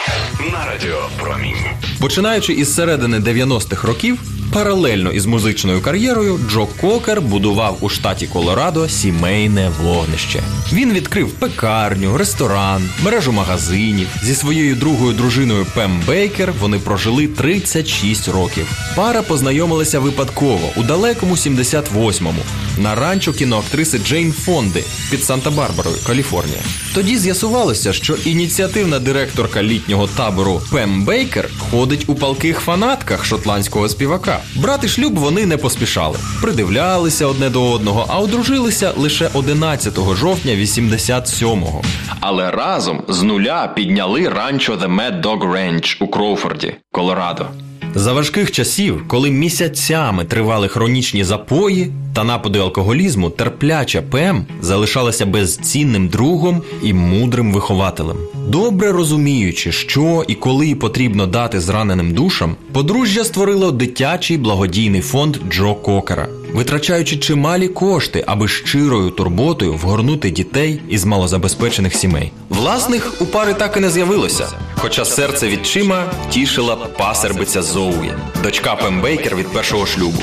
На 0.53 0.67
радіо 0.67 1.09
Промінь. 1.21 1.57
Починаючи 2.01 2.53
із 2.53 2.75
середини 2.75 3.19
90-х 3.19 3.89
років, 3.89 4.19
паралельно 4.53 5.13
із 5.13 5.27
музичною 5.27 5.81
кар'єрою, 5.81 6.41
Джо 6.51 6.67
Кокер 6.81 7.21
будував 7.21 7.79
у 7.81 7.89
штаті 7.89 8.27
Колорадо 8.27 8.89
сімейне 8.89 9.71
вогнище. 9.83 10.43
Він 10.73 10.93
відкрив 10.93 11.31
пекарню, 11.31 12.17
ресторан, 12.17 12.91
мережу 13.05 13.33
магазинів. 13.33 14.09
Зі 14.23 14.35
своєю 14.35 14.75
другою 14.75 15.13
дружиною 15.13 15.67
Пем 15.75 16.03
Бейкер 16.07 16.53
вони 16.61 16.79
прожили 16.79 17.27
36 17.27 18.29
років. 18.29 18.67
Пара 18.97 19.23
познайомилася 19.23 20.01
випадково 20.01 20.71
у 20.77 20.83
далекому 20.83 21.35
78-му 21.35 22.43
на 22.79 22.95
ранчо 22.95 23.33
кіноактриси 23.33 23.99
Джейн 23.99 24.33
Фонди 24.33 24.85
під 25.11 25.21
Санта-Барбарою, 25.25 26.07
Каліфорнія. 26.07 26.61
Тоді 26.95 27.19
з'ясувалося, 27.19 27.93
що 27.93 28.17
ініціативна 28.25 28.99
директорка 28.99 29.63
літнього 29.63 30.07
табору 30.07 30.63
Пем 30.71 31.05
Бейкер 31.05 31.49
ходить 31.71 32.05
у 32.07 32.15
палких 32.15 32.61
фанатках 32.61 33.25
шотландського 33.25 33.89
співака. 33.89 34.38
Брати 34.55 34.89
шлюб 34.89 35.19
вони 35.19 35.47
не 35.47 35.57
поспішали, 35.57 36.19
придивлялися 36.43 37.27
одне 37.27 37.51
до 37.51 37.71
одного, 37.73 38.07
а 38.09 38.19
одружилися 38.19 38.93
лише 38.97 39.31
11 39.35 39.95
жовтня 40.15 40.53
87-го. 40.53 41.83
Але 42.21 42.51
разом 42.51 43.03
з 43.09 43.23
нуля 43.23 43.69
підняли 43.77 44.29
ранчо 44.29 44.75
The 44.75 44.97
Mad 44.97 45.23
Dog 45.23 45.53
Ranch 45.53 45.97
у 46.01 46.09
Кроуфорді, 46.09 46.75
Колорадо. 46.93 47.47
За 47.95 48.13
важких 48.13 48.51
часів, 48.51 49.05
коли 49.07 49.31
місяцями 49.31 50.25
тривали 50.25 50.69
хронічні 50.69 51.25
запої 51.25 51.93
та 52.15 52.25
напади 52.25 52.59
алкоголізму, 52.59 53.31
терпляча 53.31 54.03
Пем 54.03 54.47
залишалася 54.61 55.27
безцінним 55.27 56.09
другом 56.09 56.63
і 56.83 56.93
мудрим 56.93 57.53
вихователем. 57.53 58.17
Добре 58.49 58.93
розуміючи, 58.93 59.73
що 59.73 60.25
і 60.29 60.35
коли 60.35 60.75
потрібно 60.75 61.27
дати 61.27 61.61
зраненим 61.61 62.15
душам, 62.15 62.57
подружжя 62.73 63.25
створило 63.25 63.73
дитячий 63.73 64.37
благодійний 64.37 65.01
фонд 65.01 65.37
Джо 65.51 65.75
Кокера, 65.75 66.29
витрачаючи 66.55 67.17
чималі 67.17 67.69
кошти, 67.69 68.25
аби 68.27 68.49
щирою 68.49 69.11
турботою 69.11 69.75
вгорнути 69.75 70.31
дітей 70.31 70.81
із 70.89 71.05
малозабезпечених 71.05 71.95
сімей. 71.95 72.33
Власних 72.49 73.21
у 73.21 73.27
пари 73.27 73.55
так 73.55 73.77
і 73.77 73.81
не 73.81 73.91
з'явилося, 73.91 74.47
хоча 74.77 75.05
серце 75.05 75.49
відчима 75.49 76.05
тішила 76.31 76.77
пасербиця 76.77 77.63
Зоуї, 77.63 78.13
дочка 78.43 78.77
Пем 78.77 79.01
Бейкер 79.01 79.37
від 79.37 79.47
першого 79.49 79.87
шлюбу. 79.87 80.23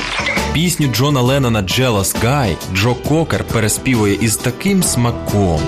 Пісню 0.54 0.88
Джона 0.88 1.22
Леннона 1.22 1.62
«Jealous 1.62 2.26
Guy» 2.26 2.56
Джо 2.74 2.96
Кокер 2.96 3.44
переспівує 3.44 4.14
із 4.22 4.38
таким 4.38 4.84
смаком. 4.84 5.62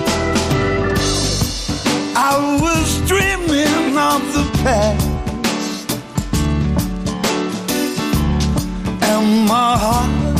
My 9.48 9.76
heart 9.82 10.37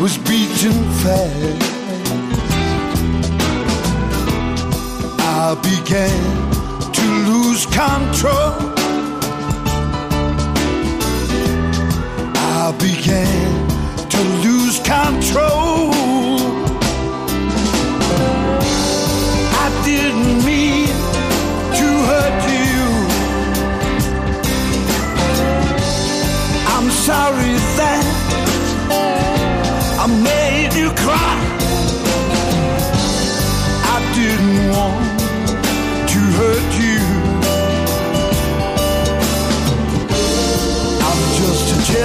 was 0.00 0.16
beating 0.18 0.84
fast. 1.02 1.62
I 5.20 5.54
began 5.62 6.22
to 6.92 7.04
lose 7.28 7.66
control. 7.66 8.54
I 12.36 12.72
began 12.78 13.47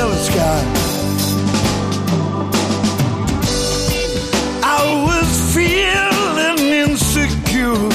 just 0.03 0.29
a 0.29 0.33
jealous 0.33 0.35
guy. 0.35 0.63
I 4.63 4.83
was 5.07 5.29
feeling 5.53 6.59
insecure. 6.83 7.89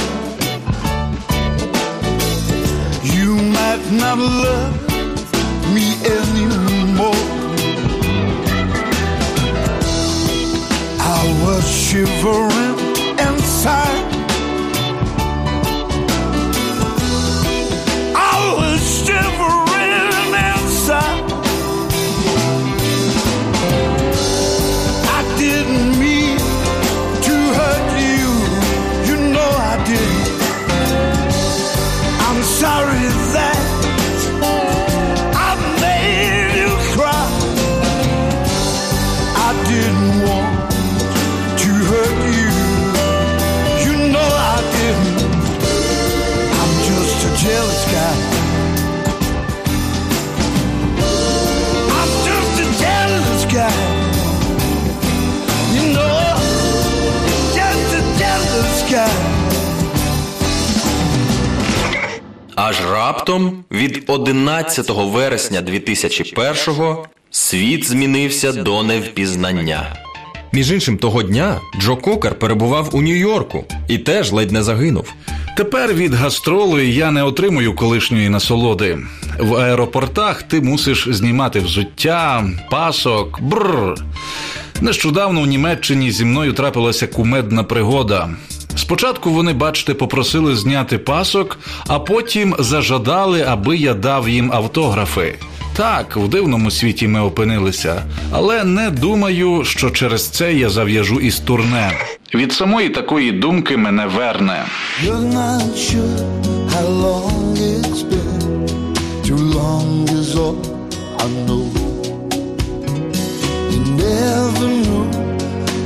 You 3.17 3.35
might 3.57 3.85
not 3.93 4.19
love 4.19 4.75
me 5.75 5.87
anymore. 6.05 7.25
I 11.01 11.23
Аж 62.69 62.81
раптом 62.91 63.65
від 63.71 64.05
11 64.07 64.91
вересня 64.91 65.61
2001-го 65.61 67.07
світ 67.31 67.89
змінився 67.89 68.53
до 68.53 68.83
невпізнання. 68.83 69.97
Між 70.53 70.73
іншим, 70.73 70.99
того 70.99 71.23
дня 71.23 71.61
Джо 71.81 71.97
Кокер 71.97 72.39
перебував 72.39 72.91
у 72.93 73.03
Нью-Йорку 73.03 73.65
і 73.89 73.99
теж 73.99 74.33
ледь 74.33 74.51
не 74.51 74.63
загинув. 74.63 75.13
Тепер 75.57 75.95
від 75.95 76.15
гастроли 76.15 76.87
я 76.87 77.11
не 77.11 77.23
отримую 77.23 77.75
колишньої 77.75 78.29
насолоди. 78.29 78.99
В 79.39 79.55
аеропортах 79.55 80.43
ти 80.43 80.61
мусиш 80.61 81.09
знімати 81.11 81.61
взуття, 81.61 82.45
пасок, 82.71 83.41
бррр. 83.43 83.95
Нещодавно 84.81 85.43
в 85.43 85.47
Німеччині 85.47 86.11
зі 86.11 86.25
мною 86.25 86.53
трапилася 86.53 87.07
кумедна 87.07 87.65
пригода. 87.65 88.31
Спочатку 88.89 89.31
вони, 89.31 89.53
бачите, 89.53 89.95
попросили 89.95 90.57
зняти 90.57 90.99
пасок, 90.99 91.59
а 91.87 91.99
потім 91.99 92.55
зажадали, 92.59 93.45
аби 93.49 93.77
я 93.77 93.95
дав 93.95 94.29
їм 94.29 94.53
автографи. 94.53 95.35
Так, 95.77 96.17
в 96.17 96.29
дивному 96.29 96.71
світі 96.71 97.09
ми 97.09 97.21
опинилися, 97.21 98.03
але 98.33 98.65
не 98.65 98.91
думаю, 98.91 99.65
що 99.65 99.91
через 99.91 100.29
це 100.29 100.55
я 100.55 100.69
зав'яжу 100.69 101.21
із 101.21 101.39
турне. 101.39 101.93
Від 102.35 102.53
самої 102.53 102.89
такої 102.89 103.33
думки 103.33 103.77
мене 103.77 104.07
верне. 104.07 104.65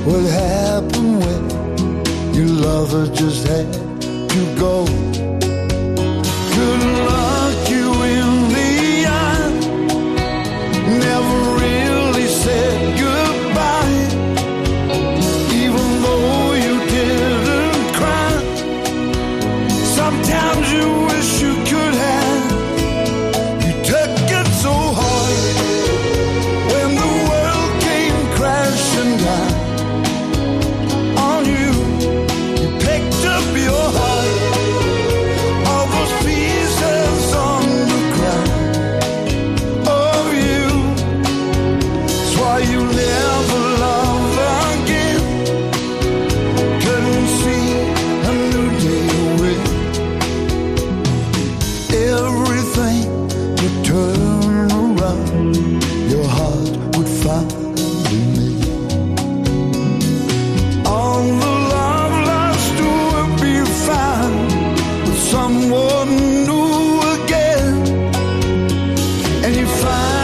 What 0.07 0.27
happened 0.31 0.82
your 2.43 2.51
lover 2.51 3.07
just 3.15 3.47
had 3.47 3.73
to 3.73 4.57
go. 4.59 4.85
Couldn't 6.53 7.22
find 69.81 70.22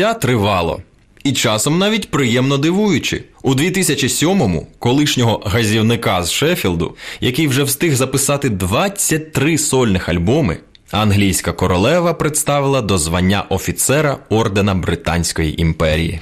життя 0.00 0.14
тривало. 0.14 0.82
І 1.24 1.32
часом 1.32 1.78
навіть 1.78 2.10
приємно 2.10 2.58
дивуючи. 2.58 3.24
У 3.42 3.54
2007-му 3.54 4.66
колишнього 4.78 5.42
газівника 5.46 6.22
з 6.22 6.32
Шеффілду, 6.32 6.96
який 7.20 7.48
вже 7.48 7.62
встиг 7.62 7.94
записати 7.94 8.48
23 8.48 9.58
сольних 9.58 10.08
альбоми, 10.08 10.56
англійська 10.90 11.52
королева 11.52 12.14
представила 12.14 12.82
до 12.82 12.98
звання 12.98 13.44
офіцера 13.48 14.16
ордена 14.28 14.74
Британської 14.74 15.60
імперії. 15.62 16.20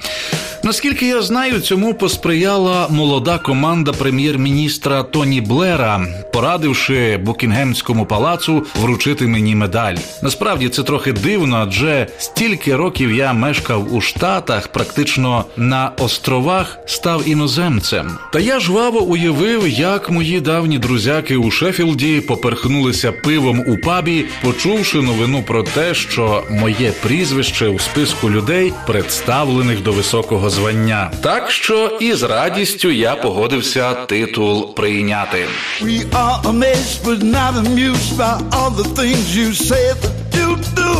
Наскільки 0.63 1.07
я 1.07 1.21
знаю, 1.21 1.59
цьому 1.59 1.93
посприяла 1.93 2.87
молода 2.89 3.37
команда 3.37 3.91
прем'єр-міністра 3.91 5.03
Тоні 5.03 5.41
Блера, 5.41 6.01
порадивши 6.33 7.17
Букінгемському 7.17 8.05
палацу 8.05 8.65
вручити 8.81 9.27
мені 9.27 9.55
медаль. 9.55 9.95
Насправді 10.23 10.69
це 10.69 10.83
трохи 10.83 11.11
дивно, 11.11 11.57
адже 11.57 12.07
стільки 12.17 12.75
років 12.75 13.11
я 13.11 13.33
мешкав 13.33 13.93
у 13.93 14.01
Штатах, 14.01 14.67
практично 14.67 15.45
на 15.57 15.91
островах 15.99 16.77
став 16.85 17.29
іноземцем. 17.29 18.17
Та 18.33 18.39
я 18.39 18.59
жваво 18.59 19.01
уявив, 19.01 19.67
як 19.67 20.09
мої 20.09 20.41
давні 20.41 20.79
друзяки 20.79 21.35
у 21.35 21.51
Шеффілді 21.51 22.21
поперхнулися 22.21 23.11
пивом 23.11 23.59
у 23.67 23.77
пабі, 23.77 24.25
почувши 24.59 24.97
новину 24.97 25.43
про 25.43 25.63
те, 25.63 25.93
що 25.93 26.43
моє 26.49 26.91
прізвище 26.91 27.67
у 27.67 27.79
списку 27.79 28.29
людей, 28.29 28.73
представлених 28.87 29.83
до 29.83 29.91
високого 29.91 30.49
звання. 30.49 31.11
Так 31.21 31.51
що 31.51 31.97
із 32.01 32.23
радістю 32.23 32.91
я 32.91 33.15
погодився 33.15 33.93
титул 33.93 34.75
прийняти. 34.75 35.45
We 35.81 36.09
are 36.11 36.41
amazed 36.43 37.03
but 37.05 37.23
not 37.23 37.53
amused 37.65 38.17
by 38.17 38.33
all 38.51 38.71
the 38.81 38.87
things 38.99 39.23
you 39.39 39.49
say 39.69 39.85
that 40.01 40.15
you 40.39 40.49
do. 40.81 40.93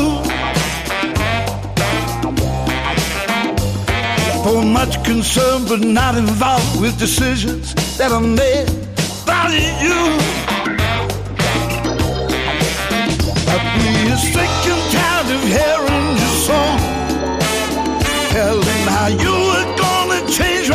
For 4.43 4.61
much 4.79 4.93
concerned 5.11 5.65
but 5.71 5.81
not 6.01 6.13
involved 6.25 6.73
with 6.83 6.93
decisions 7.07 7.65
that 7.97 8.09
are 8.17 8.27
made 8.43 8.69
by 9.29 9.47
you. 9.85 10.48
Sick 14.19 14.53
and 14.73 14.83
tired 14.91 15.29
of 15.35 15.43
hearing 15.43 16.07
your 16.21 16.35
song. 16.45 16.79
Telling 18.29 18.85
how 18.95 19.07
you 19.07 19.33
were 19.49 19.67
gonna 19.77 20.21
change 20.29 20.69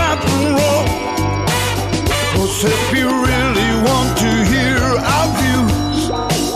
if 2.66 2.96
you 2.96 3.06
really 3.06 3.70
want 3.84 4.16
to 4.16 4.30
hear 4.52 4.80
our 5.14 5.28
views, 5.40 6.08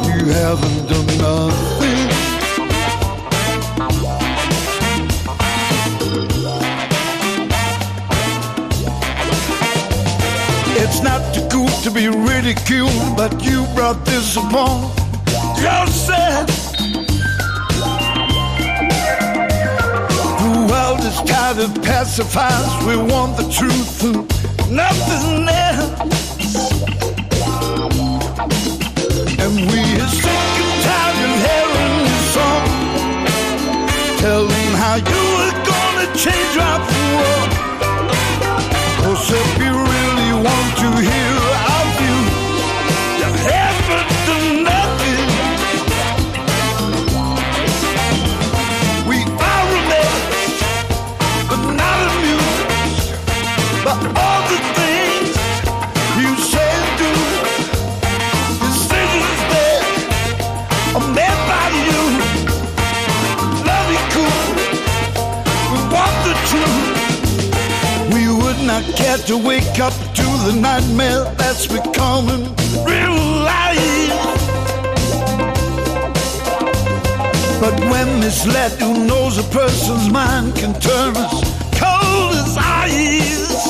you 0.08 0.32
haven't 0.32 0.88
done 0.88 1.06
nothing. 1.18 2.08
It's 10.82 11.00
not 11.02 11.34
too 11.34 11.46
cool 11.50 11.68
to 11.82 11.90
be 11.90 12.08
ridiculed, 12.08 13.16
but 13.16 13.44
you 13.44 13.66
brought 13.74 14.04
this 14.06 14.36
upon 14.36 14.97
Joseph. 15.61 16.46
The 20.42 20.52
world 20.70 21.00
is 21.00 21.18
tired 21.28 21.59
of 21.59 21.70
pacifiers. 21.82 22.74
We 22.86 22.96
want 22.96 23.36
the 23.36 23.48
truth 23.50 24.04
and 24.04 24.28
nothing 24.70 25.48
else. 25.48 25.98
And 29.42 29.54
we 29.70 29.80
are 30.02 30.12
sick 30.22 30.54
and 30.62 30.74
tired 30.86 31.18
of 31.26 31.34
hearing 31.46 31.96
this 32.06 32.24
song. 32.34 32.66
Tell 34.18 34.44
them 34.46 34.72
how 34.82 34.96
you 35.11 35.22
were 35.36 35.54
gonna 35.72 36.06
change 36.14 36.54
our 36.68 36.80
world. 37.18 37.50
Cause 39.02 39.30
if 39.32 39.50
you 39.59 39.72
really 39.74 40.32
want 40.46 40.70
to 40.82 40.88
hear 41.11 41.47
care 68.99 69.18
to 69.18 69.38
wake 69.38 69.78
up 69.78 69.92
to 70.18 70.26
the 70.46 70.55
nightmare 70.61 71.22
that's 71.38 71.66
becoming 71.68 72.42
real 72.90 73.18
life. 73.55 74.38
But 77.62 77.78
when 77.90 78.09
misled, 78.18 78.72
who 78.82 79.07
knows 79.07 79.38
a 79.38 79.46
person's 79.61 80.11
mind 80.11 80.57
can 80.57 80.72
turn 80.80 81.16
as 81.16 81.34
cold 81.82 82.34
as 82.42 82.57
ice. 82.59 83.62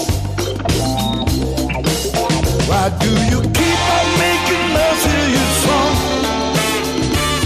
Why 2.69 2.85
do 3.05 3.13
you 3.31 3.41
keep 3.59 3.81
on 3.99 4.09
making 4.27 4.69
us 4.87 5.01
hear 5.09 5.29
your 5.37 5.51
song? 5.65 5.95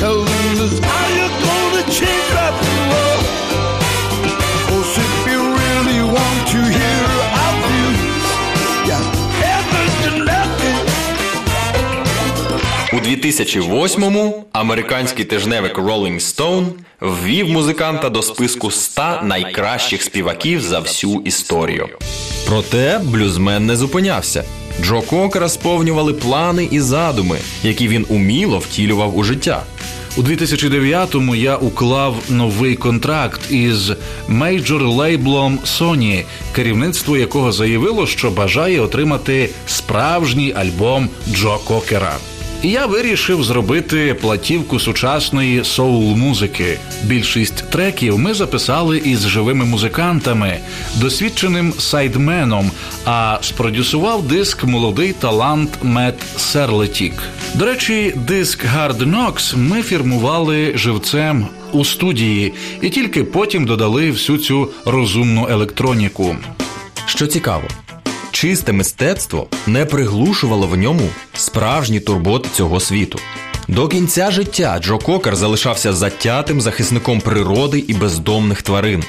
Telling 0.02 0.54
us 0.66 0.76
how 0.88 1.04
you're 1.16 1.36
gonna 1.48 1.84
change 1.98 2.28
right 2.36 2.56
from 2.60 2.78
wrong. 2.90 3.22
Cause 4.68 4.92
if 5.04 5.14
you 5.30 5.40
really 5.62 6.02
want 6.16 6.38
to 6.54 6.60
hear 6.78 7.11
2008-му 13.02 14.44
американський 14.52 15.24
тижневик 15.24 15.78
Rolling 15.78 16.20
Stone 16.20 16.66
ввів 17.00 17.48
музиканта 17.48 18.08
до 18.08 18.22
списку 18.22 18.70
100 18.70 19.02
найкращих 19.22 20.02
співаків 20.02 20.60
за 20.60 20.80
всю 20.80 21.22
історію. 21.24 21.88
Проте 22.46 23.00
блюзмен 23.04 23.66
не 23.66 23.76
зупинявся. 23.76 24.44
Джо 24.82 25.00
Кокера 25.00 25.48
сповнювали 25.48 26.14
плани 26.14 26.68
і 26.70 26.80
задуми, 26.80 27.38
які 27.62 27.88
він 27.88 28.06
уміло 28.08 28.58
втілював 28.58 29.18
у 29.18 29.24
життя. 29.24 29.62
У 30.16 30.22
2009-му 30.22 31.34
я 31.34 31.56
уклав 31.56 32.16
новий 32.28 32.76
контракт 32.76 33.40
із 33.50 33.92
мейджор 34.28 34.82
лейблом 34.82 35.58
Sony, 35.58 36.24
керівництво 36.54 37.16
якого 37.16 37.52
заявило, 37.52 38.06
що 38.06 38.30
бажає 38.30 38.80
отримати 38.80 39.50
справжній 39.66 40.52
альбом 40.52 41.08
Джо 41.32 41.58
Кокера. 41.64 42.16
І 42.62 42.70
я 42.70 42.86
вирішив 42.86 43.44
зробити 43.44 44.14
платівку 44.20 44.80
сучасної 44.80 45.64
соул-музики. 45.64 46.78
Більшість 47.04 47.70
треків 47.70 48.18
ми 48.18 48.34
записали 48.34 48.98
із 48.98 49.26
живими 49.26 49.64
музикантами, 49.64 50.58
досвідченим 50.96 51.72
сайдменом, 51.72 52.70
а 53.04 53.38
спродюсував 53.40 54.28
диск 54.28 54.64
молодий 54.64 55.12
талант 55.12 55.70
Мет 55.82 56.14
Серлетік. 56.36 57.14
До 57.54 57.64
речі, 57.64 58.14
диск 58.16 58.64
Hard 58.64 58.98
Knocks 58.98 59.56
ми 59.56 59.82
фірмували 59.82 60.72
живцем 60.74 61.46
у 61.72 61.84
студії 61.84 62.52
і 62.80 62.90
тільки 62.90 63.24
потім 63.24 63.64
додали 63.64 64.10
всю 64.10 64.38
цю 64.38 64.68
розумну 64.84 65.46
електроніку. 65.50 66.36
Що 67.06 67.26
цікаво, 67.26 67.64
чисте 68.32 68.72
мистецтво 68.72 69.46
не 69.66 69.84
приглушувало 69.86 70.66
в 70.66 70.76
ньому 70.76 71.08
справжні 71.34 72.00
турботи 72.00 72.48
цього 72.54 72.80
світу. 72.80 73.18
До 73.68 73.88
кінця 73.88 74.30
життя 74.30 74.78
Джо 74.82 74.98
Кокер 74.98 75.36
залишався 75.36 75.92
затятим 75.92 76.60
захисником 76.60 77.20
природи 77.20 77.78
і 77.78 77.94
бездомних 77.94 78.62
тварин. 78.62 79.04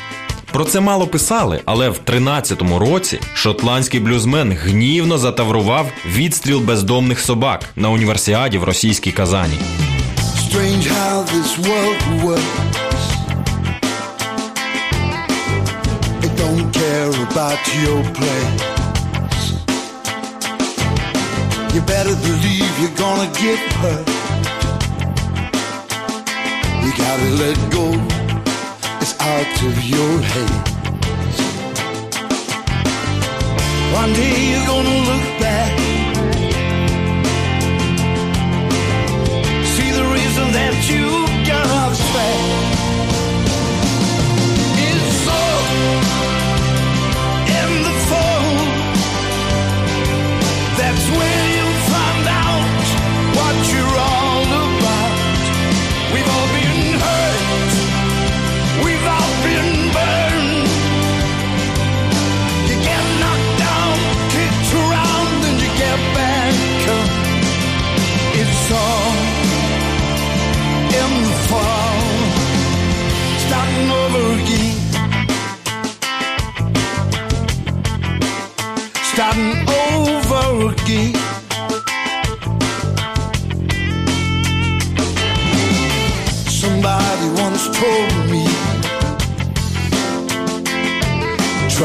Про 0.51 0.65
це 0.65 0.79
мало 0.79 1.07
писали, 1.07 1.61
але 1.65 1.89
в 1.89 1.99
13-му 2.05 2.79
році 2.79 3.19
шотландський 3.33 3.99
блюзмен 3.99 4.57
гнівно 4.61 5.17
затаврував 5.17 5.91
відстріл 6.15 6.59
бездомних 6.59 7.19
собак 7.19 7.69
на 7.75 7.89
універсіаді 7.89 8.57
в 8.57 8.63
російській 8.63 9.11
Казані. 9.11 9.55
About 17.33 17.65
your 17.83 18.03
plans. 18.17 18.82
You 21.73 21.81
better 21.81 22.15
believe 22.15 22.79
you're 22.79 22.97
gonna 22.97 23.25
get 23.33 23.57
hurt. 23.81 24.07
You 26.83 26.91
gotta 26.95 27.29
let 27.41 27.57
go. 27.71 27.85
It's 29.01 29.19
out 29.19 29.63
of 29.63 29.83
your 29.83 30.21
hands. 30.33 31.39
One 33.91 34.13
day 34.13 34.51
you're 34.51 34.67
gonna 34.67 34.97
look 35.09 35.25
back. 35.39 35.73
See 39.73 39.89
the 39.99 40.05
reason 40.13 40.51
that 40.53 40.75
you 40.91 41.32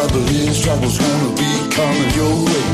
trouble 0.09 0.29
is 0.29 0.61
trouble's 0.63 0.99
gonna 0.99 1.35
be 1.37 1.53
coming 1.77 2.11
your 2.19 2.35
way. 2.47 2.67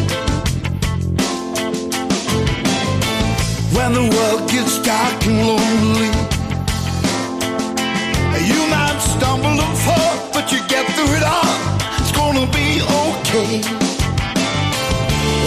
When 3.76 3.92
the 3.92 4.06
world 4.14 4.50
gets 4.50 4.78
dark 4.82 5.26
and 5.26 5.46
lonely. 5.46 6.10
You 8.50 8.60
might 8.74 9.00
stumble 9.00 9.58
and 9.66 9.76
fall, 9.86 10.14
but 10.32 10.52
you 10.52 10.60
get 10.68 10.84
through 10.94 11.12
it 11.18 11.24
all. 11.36 11.56
It's 12.00 12.12
gonna 12.12 12.46
be 12.58 12.68
okay. 13.02 13.52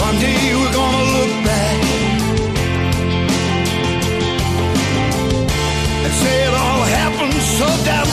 One 0.06 0.16
day 0.24 0.40
we're 0.58 0.74
gonna 0.80 1.04
look 1.16 1.32
back 1.48 1.78
and 6.04 6.12
say 6.22 6.36
it 6.48 6.54
all 6.54 6.82
happened 6.98 7.40
so 7.58 7.66
damn 7.84 8.07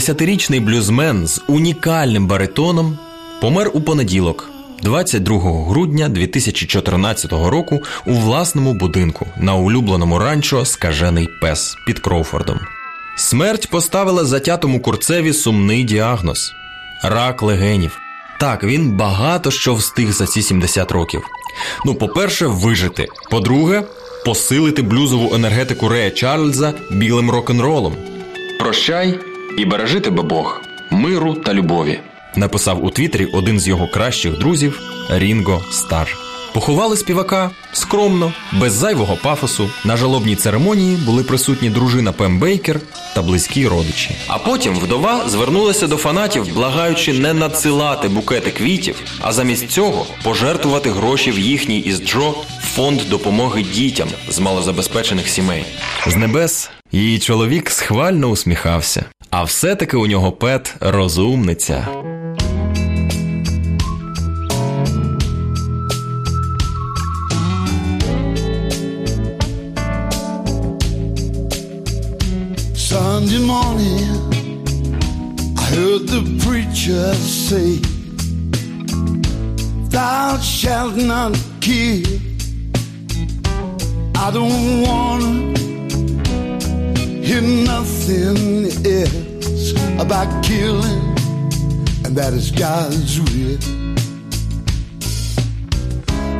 70-річний 0.00 0.60
блюзмен 0.60 1.26
з 1.26 1.40
унікальним 1.48 2.26
баритоном 2.26 2.98
помер 3.40 3.70
у 3.74 3.80
понеділок, 3.80 4.50
22 4.82 5.68
грудня 5.68 6.08
2014 6.08 7.32
року 7.32 7.80
у 8.06 8.12
власному 8.12 8.74
будинку 8.74 9.26
на 9.36 9.54
улюбленому 9.54 10.18
ранчо 10.18 10.64
Скажений 10.64 11.28
пес 11.40 11.76
під 11.86 11.98
Кроуфордом. 11.98 12.60
Смерть 13.16 13.70
поставила 13.70 14.24
затятому 14.24 14.80
курцеві 14.80 15.32
сумний 15.32 15.84
діагноз 15.84 16.52
рак 17.02 17.42
легенів. 17.42 17.98
Так, 18.40 18.64
він 18.64 18.96
багато 18.96 19.50
що 19.50 19.74
встиг 19.74 20.12
за 20.12 20.26
ці 20.26 20.42
70 20.42 20.92
років. 20.92 21.22
Ну, 21.86 21.94
по-перше, 21.94 22.46
вижити. 22.46 23.06
По-друге, 23.30 23.82
посилити 24.24 24.82
блюзову 24.82 25.34
енергетику 25.34 25.88
Рея 25.88 26.10
Чарльза 26.10 26.74
білим 26.90 27.30
рок-н-ролом. 27.30 27.94
Прощай 28.58 29.29
і 29.60 29.64
бережи 29.64 30.00
тебе 30.00 30.22
Бог, 30.22 30.62
миру 30.90 31.34
та 31.34 31.54
любові. 31.54 32.00
Написав 32.36 32.84
у 32.84 32.90
Твіттері 32.90 33.24
один 33.24 33.60
з 33.60 33.68
його 33.68 33.88
кращих 33.88 34.38
друзів 34.38 34.80
Рінго 35.10 35.62
Стар. 35.70 36.16
Поховали 36.54 36.96
співака 36.96 37.50
скромно, 37.72 38.32
без 38.52 38.72
зайвого 38.72 39.16
пафосу. 39.16 39.70
На 39.84 39.96
жалобній 39.96 40.36
церемонії 40.36 40.96
були 40.96 41.22
присутні 41.22 41.70
дружина 41.70 42.12
Пем 42.12 42.38
Бейкер 42.38 42.80
та 43.14 43.22
близькі 43.22 43.68
родичі. 43.68 44.10
А 44.28 44.38
потім 44.38 44.78
вдова 44.78 45.28
звернулася 45.28 45.86
до 45.86 45.96
фанатів, 45.96 46.54
благаючи 46.54 47.12
не 47.12 47.34
надсилати 47.34 48.08
букети 48.08 48.50
квітів, 48.50 48.96
а 49.20 49.32
замість 49.32 49.70
цього 49.70 50.06
пожертвувати 50.22 50.90
гроші 50.90 51.30
в 51.30 51.38
їхній 51.38 51.78
із 51.78 52.00
Джо 52.00 52.34
фонд 52.74 53.00
допомоги 53.10 53.62
дітям 53.62 54.08
з 54.28 54.38
малозабезпечених 54.38 55.28
сімей. 55.28 55.64
З 56.06 56.16
небес 56.16 56.70
її 56.92 57.18
чоловік 57.18 57.70
схвально 57.70 58.26
усміхався. 58.26 59.04
А 59.30 59.44
все-таки 59.44 59.96
у 59.96 60.06
нього 60.06 60.32
пет 60.32 60.74
розумниця. 60.80 61.86
Sunday 72.74 73.38
morning, 73.54 74.08
I 75.58 75.64
heard 75.74 76.02
the 76.14 76.22
preacher 76.44 77.14
say, 77.14 77.70
Thou 79.90 80.38
shalt 80.38 80.96
not 80.96 81.38
kill. 81.60 82.02
I 84.24 84.30
don't 84.32 84.82
wanna 84.82 85.59
hear 87.30 87.42
nothing 87.42 88.66
else 88.84 89.70
about 90.02 90.28
killing, 90.42 91.04
and 92.04 92.12
that 92.16 92.32
is 92.32 92.50
God's 92.50 93.20
will. 93.20 93.58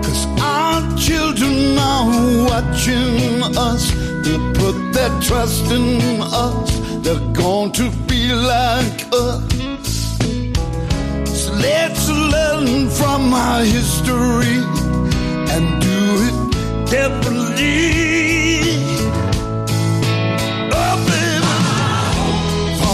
Cause 0.03 0.27
our 0.41 0.81
children 0.99 1.79
are 1.79 2.07
watching 2.51 3.41
us. 3.57 3.93
They 4.25 4.39
put 4.59 4.77
their 4.93 5.13
trust 5.21 5.71
in 5.71 6.21
us. 6.23 6.71
They're 7.05 7.33
going 7.35 7.71
to 7.81 7.89
be 8.09 8.33
like 8.35 9.01
us. 9.13 9.53
So 11.41 11.53
let's 11.69 12.09
learn 12.35 12.91
from 12.91 13.33
our 13.33 13.63
history 13.63 14.59
and 15.55 15.65
do 15.87 15.99
it 16.27 16.91
carefully. 16.91 18.60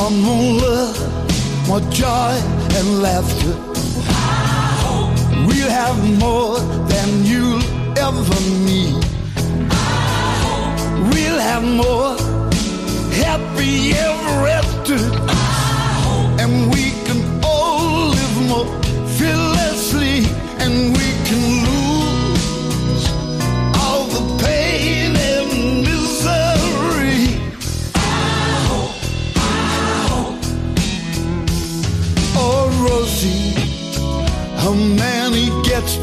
For 0.07 0.13
more 0.13 0.53
love, 0.53 1.67
more 1.67 1.81
joy 1.91 2.35
and 2.79 3.03
laughter. 3.03 3.55
We'll 5.49 5.69
have 5.69 5.99
more 6.21 6.61
than 6.87 7.25
you'll 7.25 7.61
ever 7.99 8.41
need. 8.69 9.05
We'll 11.11 11.41
have 11.41 11.65
more 11.65 12.15
happy 13.19 13.95
ever 13.95 14.47
after. 14.61 14.99
And 16.41 16.71
we 16.73 16.93
can 17.07 17.21
all 17.43 18.11
live 18.11 18.37
more 18.49 18.86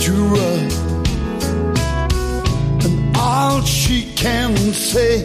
to 0.04 0.12
run. 0.12 0.70
And 2.84 3.16
all 3.16 3.62
she 3.62 4.14
can 4.16 4.54
say 4.74 5.24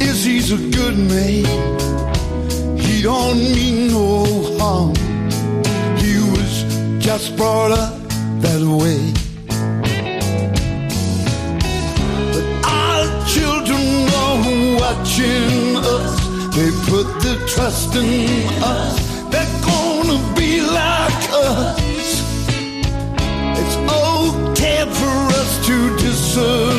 is 0.00 0.24
he's 0.24 0.52
a 0.52 0.60
good 0.78 0.96
man. 0.96 1.44
He 2.78 3.02
don't 3.02 3.38
mean 3.38 3.88
no 3.88 4.24
harm. 4.58 4.94
He 5.98 6.14
was 6.30 6.52
just 7.04 7.36
brought 7.36 7.72
up 7.72 7.92
that 8.44 8.62
way. 8.80 9.02
But 12.32 12.46
our 12.78 13.04
children 13.34 13.84
are 14.22 14.38
watching 14.78 15.76
us. 15.76 16.20
They 16.54 16.70
put 16.88 17.06
their 17.24 17.40
trust 17.48 17.96
in 17.96 18.46
us. 18.62 18.94
They're 19.32 19.60
gonna 19.66 20.18
be 20.36 20.60
like 20.60 21.30
us. 21.32 21.79
Jesus. 26.30 26.69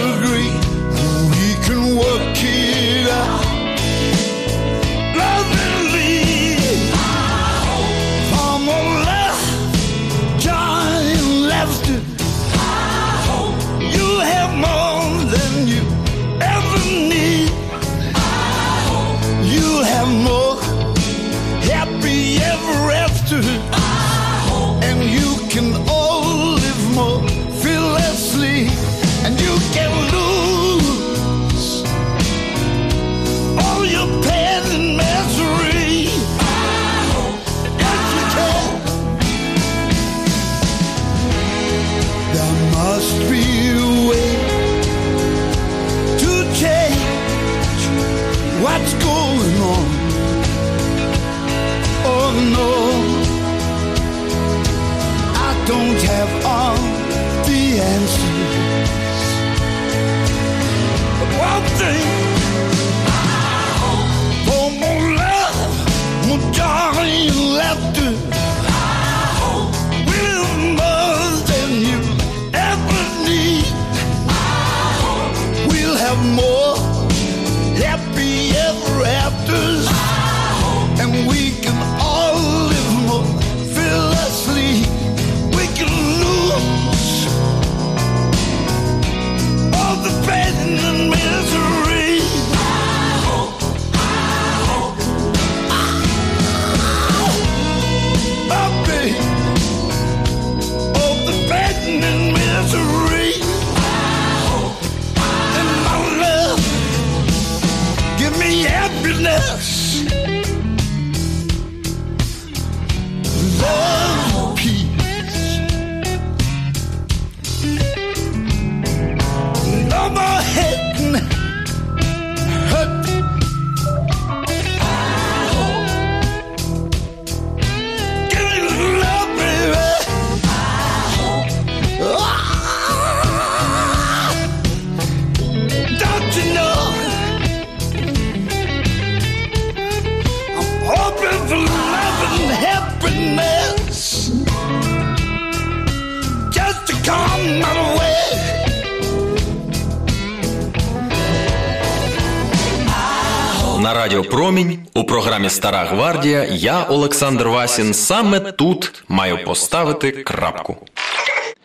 Програмі 155.21 155.49
Стара 155.49 155.83
Гвардія 155.83 156.43
я, 156.51 156.83
Олександр 156.83 157.47
Васін, 157.47 157.93
саме 157.93 158.39
тут 158.39 159.03
маю 159.07 159.43
поставити 159.45 160.11
крапку. 160.11 160.77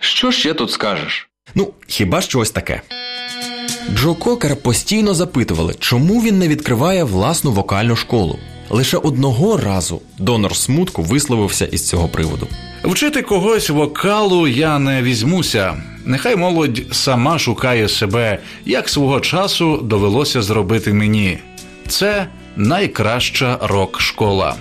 Що 0.01 0.33
ще 0.33 0.55
тут 0.55 0.71
скажеш? 0.71 1.29
Ну, 1.55 1.73
хіба 1.87 2.21
що 2.21 2.39
ось 2.39 2.51
таке. 2.51 2.81
Джо 3.95 4.15
Кокера 4.15 4.55
постійно 4.55 5.15
запитували, 5.15 5.75
чому 5.79 6.23
він 6.23 6.39
не 6.39 6.49
відкриває 6.49 7.05
власну 7.05 7.53
вокальну 7.53 7.97
школу. 7.97 8.39
Лише 8.71 8.97
одного 8.97 9.57
разу 9.57 10.03
донор 10.19 10.57
смутку 10.57 11.03
висловився 11.03 11.65
із 11.65 11.89
цього 11.89 12.09
приводу. 12.09 12.49
Вчити 12.85 13.23
когось 13.23 13.71
вокалу 13.71 14.49
я 14.49 14.79
не 14.79 15.03
візьмуся. 15.03 15.83
Нехай 16.05 16.37
молодь 16.37 16.83
сама 16.93 17.39
шукає 17.39 17.89
себе, 17.89 18.39
як 18.65 18.89
свого 18.89 19.21
часу 19.21 19.77
довелося 19.77 20.43
зробити 20.43 20.93
мені. 20.93 21.39
Це 21.89 22.27
найкраща 22.57 23.59
рок-школа. 23.63 24.57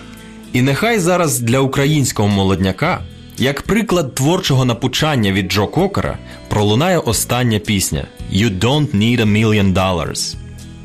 І 0.54 0.62
нехай 0.62 1.00
зараз 1.00 1.40
для 1.40 1.60
українського 1.60 2.28
молодняка, 2.30 3.02
як 3.38 3.62
приклад 3.62 4.16
творчого 4.16 4.66
напучання 4.66 5.32
від 5.32 5.52
Джо 5.52 5.68
Кокера, 5.68 6.18
пролунає 6.50 6.98
остання 6.98 7.60
пісня 7.60 8.08
You 8.34 8.60
don't 8.60 8.96
need 8.96 9.20
a 9.22 9.26
million 9.26 9.74
dollars. 9.74 10.36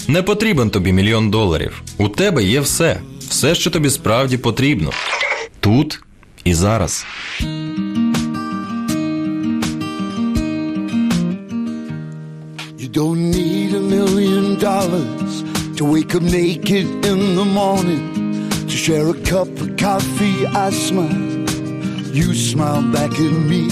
Не 0.09 0.23
потрібен 0.23 0.71
тобі 0.71 0.93
мільйон 0.93 1.31
доларів. 1.31 1.83
У 1.99 2.09
тебе 2.09 2.45
є 2.45 2.61
все, 2.61 3.01
все, 3.29 3.55
що 3.55 3.71
тобі 3.71 3.91
справді 3.91 4.39
потрібно. 4.39 4.91
Тут 5.61 6.01
і 6.45 6.55
зараз. 6.55 7.07
To 15.81 15.87
wake 15.87 16.15
up 16.15 16.21
naked 16.21 16.85
in 17.07 17.37
the 17.37 17.45
morning, 17.47 18.51
to 18.51 18.69
share 18.69 19.09
a 19.09 19.15
cup 19.23 19.49
of 19.63 19.79
coffee. 19.79 20.45
I 20.49 20.69
smile, 20.69 21.11
you 22.15 22.35
smile 22.35 22.83
back 22.93 23.11
at 23.13 23.33
me. 23.51 23.63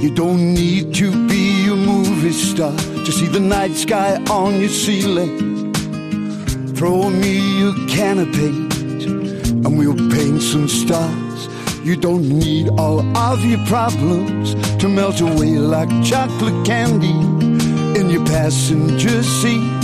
You 0.00 0.14
don't 0.14 0.54
need 0.54 0.94
to 0.94 1.10
be 1.26 1.66
a 1.66 1.74
movie 1.74 2.30
star 2.30 2.70
to 3.04 3.10
see 3.10 3.26
the 3.26 3.40
night 3.40 3.72
sky 3.72 4.22
on 4.30 4.60
your 4.60 4.68
ceiling. 4.68 5.74
Throw 6.76 7.10
me 7.10 7.68
a 7.68 7.72
can 7.88 8.20
of 8.20 8.32
paint 8.32 8.72
and 9.66 9.76
we'll 9.76 9.96
paint 9.96 10.40
some 10.40 10.68
stars. 10.68 11.48
You 11.82 11.96
don't 11.96 12.28
need 12.28 12.68
all 12.78 13.00
of 13.16 13.44
your 13.44 13.66
problems 13.66 14.54
to 14.76 14.88
melt 14.88 15.20
away 15.20 15.58
like 15.58 15.90
chocolate 16.04 16.64
candy 16.64 17.18
in 17.98 18.08
your 18.08 18.24
passenger 18.24 19.24
seat 19.24 19.77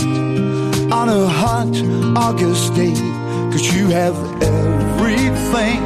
on 0.95 1.09
a 1.09 1.27
hot 1.27 1.75
August 2.15 2.73
day. 2.73 2.95
Cause 3.51 3.65
you 3.75 3.87
have 3.87 4.15
everything 4.41 5.81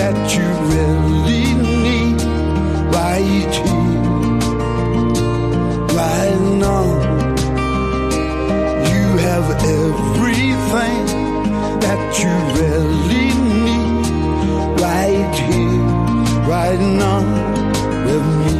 that 0.00 0.16
you 0.34 0.46
really 0.74 1.46
need 1.76 2.18
right 3.00 3.52
here, 3.62 3.98
right 6.02 6.40
now. 6.66 6.86
You 8.92 9.06
have 9.28 9.46
everything 9.78 11.02
that 11.84 12.02
you 12.20 12.32
really 12.58 13.28
need 13.66 14.04
right 14.86 15.34
here, 15.48 15.84
right 16.52 16.80
now 17.02 17.20
with 18.06 18.26
me. 18.44 18.55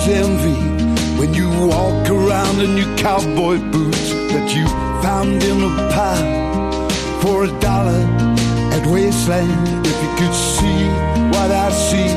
Everyone's 0.00 0.08
envy 0.08 1.18
when 1.18 1.34
you 1.34 1.48
walk 1.66 2.08
around 2.08 2.60
in 2.60 2.76
your 2.76 2.96
cowboy 2.96 3.58
boots 3.70 4.10
that 4.32 4.54
you 4.54 4.66
found 5.02 5.42
in 5.42 5.62
a 5.62 5.90
pile 5.92 6.90
for 7.20 7.44
a 7.44 7.60
dollar 7.60 8.04
at 8.72 8.86
Wasteland. 8.86 9.86
If 9.86 10.02
you 10.02 10.10
could 10.16 10.34
see 10.34 10.84
what 11.32 11.50
I 11.50 11.70
see, 11.70 12.10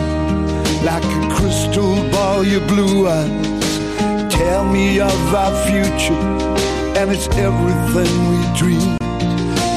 like 0.86 1.04
a 1.04 1.36
crystal 1.36 1.96
ball, 2.12 2.44
your 2.44 2.66
blue 2.68 3.08
eyes 3.08 4.34
tell 4.34 4.66
me 4.66 5.00
of 5.00 5.34
our 5.34 5.54
future, 5.66 6.24
and 7.00 7.12
it's 7.12 7.28
everything 7.30 8.14
we 8.30 8.58
dream. 8.58 8.98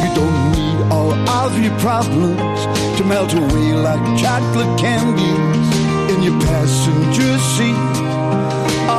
You 0.03 0.11
don't 0.15 0.53
need 0.53 0.93
all 0.93 1.13
of 1.13 1.59
your 1.59 1.77
problems 1.79 2.61
to 2.99 3.05
melt 3.05 3.33
away 3.33 3.73
like 3.75 4.03
chocolate 4.19 4.79
candies 4.79 5.87
in 6.11 6.23
your 6.23 6.41
passenger 6.41 7.39
seat 7.39 7.96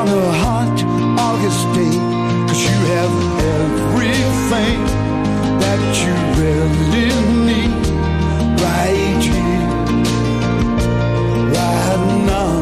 on 0.08 0.18
a 0.18 0.32
hot 0.32 0.78
August 1.20 1.64
day. 1.76 1.98
Cause 2.48 2.62
you 2.64 2.78
have 2.96 3.14
everything 3.56 4.80
that 5.64 5.82
you 6.02 6.14
really 6.40 7.10
need 7.48 7.74
right 8.62 9.22
here, 9.32 9.68
right 11.58 12.06
now. 12.34 12.54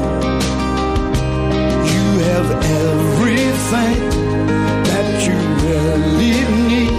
You 1.92 2.06
have 2.30 2.48
everything 2.84 3.98
that 4.90 5.08
you 5.26 5.38
really 5.66 6.36
need 6.70 6.98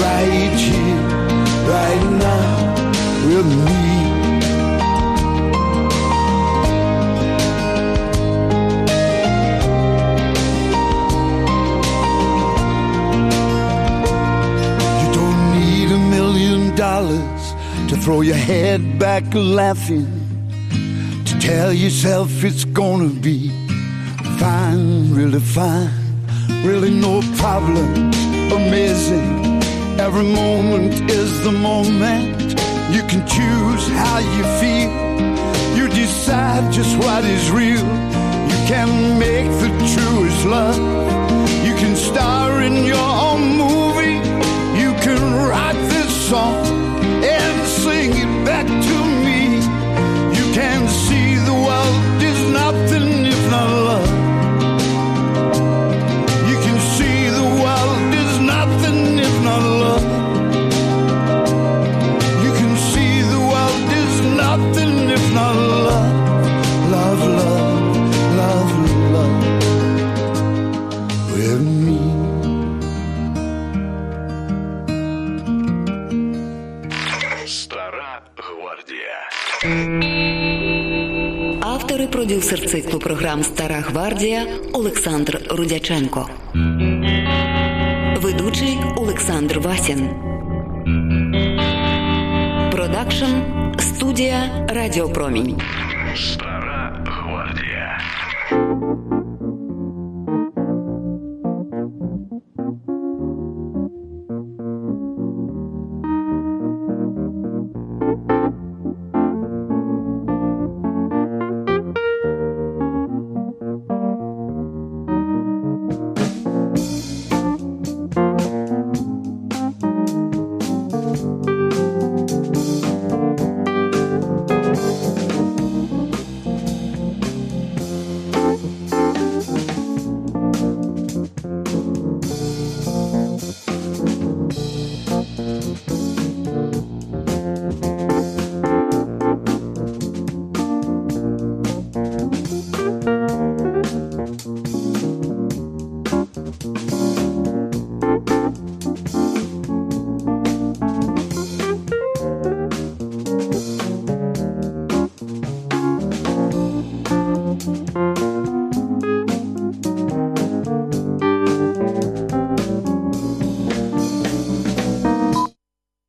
right 0.00 0.56
here, 0.66 1.02
right 1.68 2.04
now 2.18 2.52
with 3.26 3.46
me. 3.66 3.91
Throw 18.02 18.20
your 18.20 18.34
head 18.34 18.98
back 18.98 19.22
laughing, 19.32 20.08
to 21.24 21.38
tell 21.38 21.72
yourself 21.72 22.42
it's 22.42 22.64
gonna 22.64 23.08
be 23.08 23.48
fine, 24.40 25.14
really 25.14 25.38
fine, 25.38 25.88
really 26.64 26.90
no 26.90 27.22
problems, 27.36 28.16
amazing. 28.52 29.62
Every 30.00 30.24
moment 30.24 31.08
is 31.08 31.44
the 31.44 31.52
moment. 31.52 32.42
You 32.90 33.02
can 33.06 33.24
choose 33.24 33.84
how 34.02 34.18
you 34.18 34.44
feel. 34.60 34.90
You 35.78 35.86
decide 35.88 36.72
just 36.72 36.96
what 36.98 37.24
is 37.24 37.52
real. 37.52 37.86
You 38.50 38.58
can 38.66 39.16
make 39.20 39.48
the 39.62 39.70
truest 39.94 40.44
love. 40.44 40.76
You 41.64 41.74
can 41.76 41.94
star 41.94 42.62
in 42.62 42.84
your 42.84 43.10
own 43.28 43.42
movie. 43.62 44.18
You 44.82 44.90
can 45.04 45.20
write 45.46 45.78
this 45.88 46.10
song 46.28 46.81
програм 83.32 83.44
Стара 83.44 83.80
гвардія 83.80 84.46
Олександр 84.72 85.40
Рудяченко. 85.50 86.28
Ведучий 88.16 88.78
Олександр 88.96 89.58
Васін. 89.58 90.08
Продакшн 92.72 93.32
студія 93.78 94.66
Радіопромінь. 94.68 95.60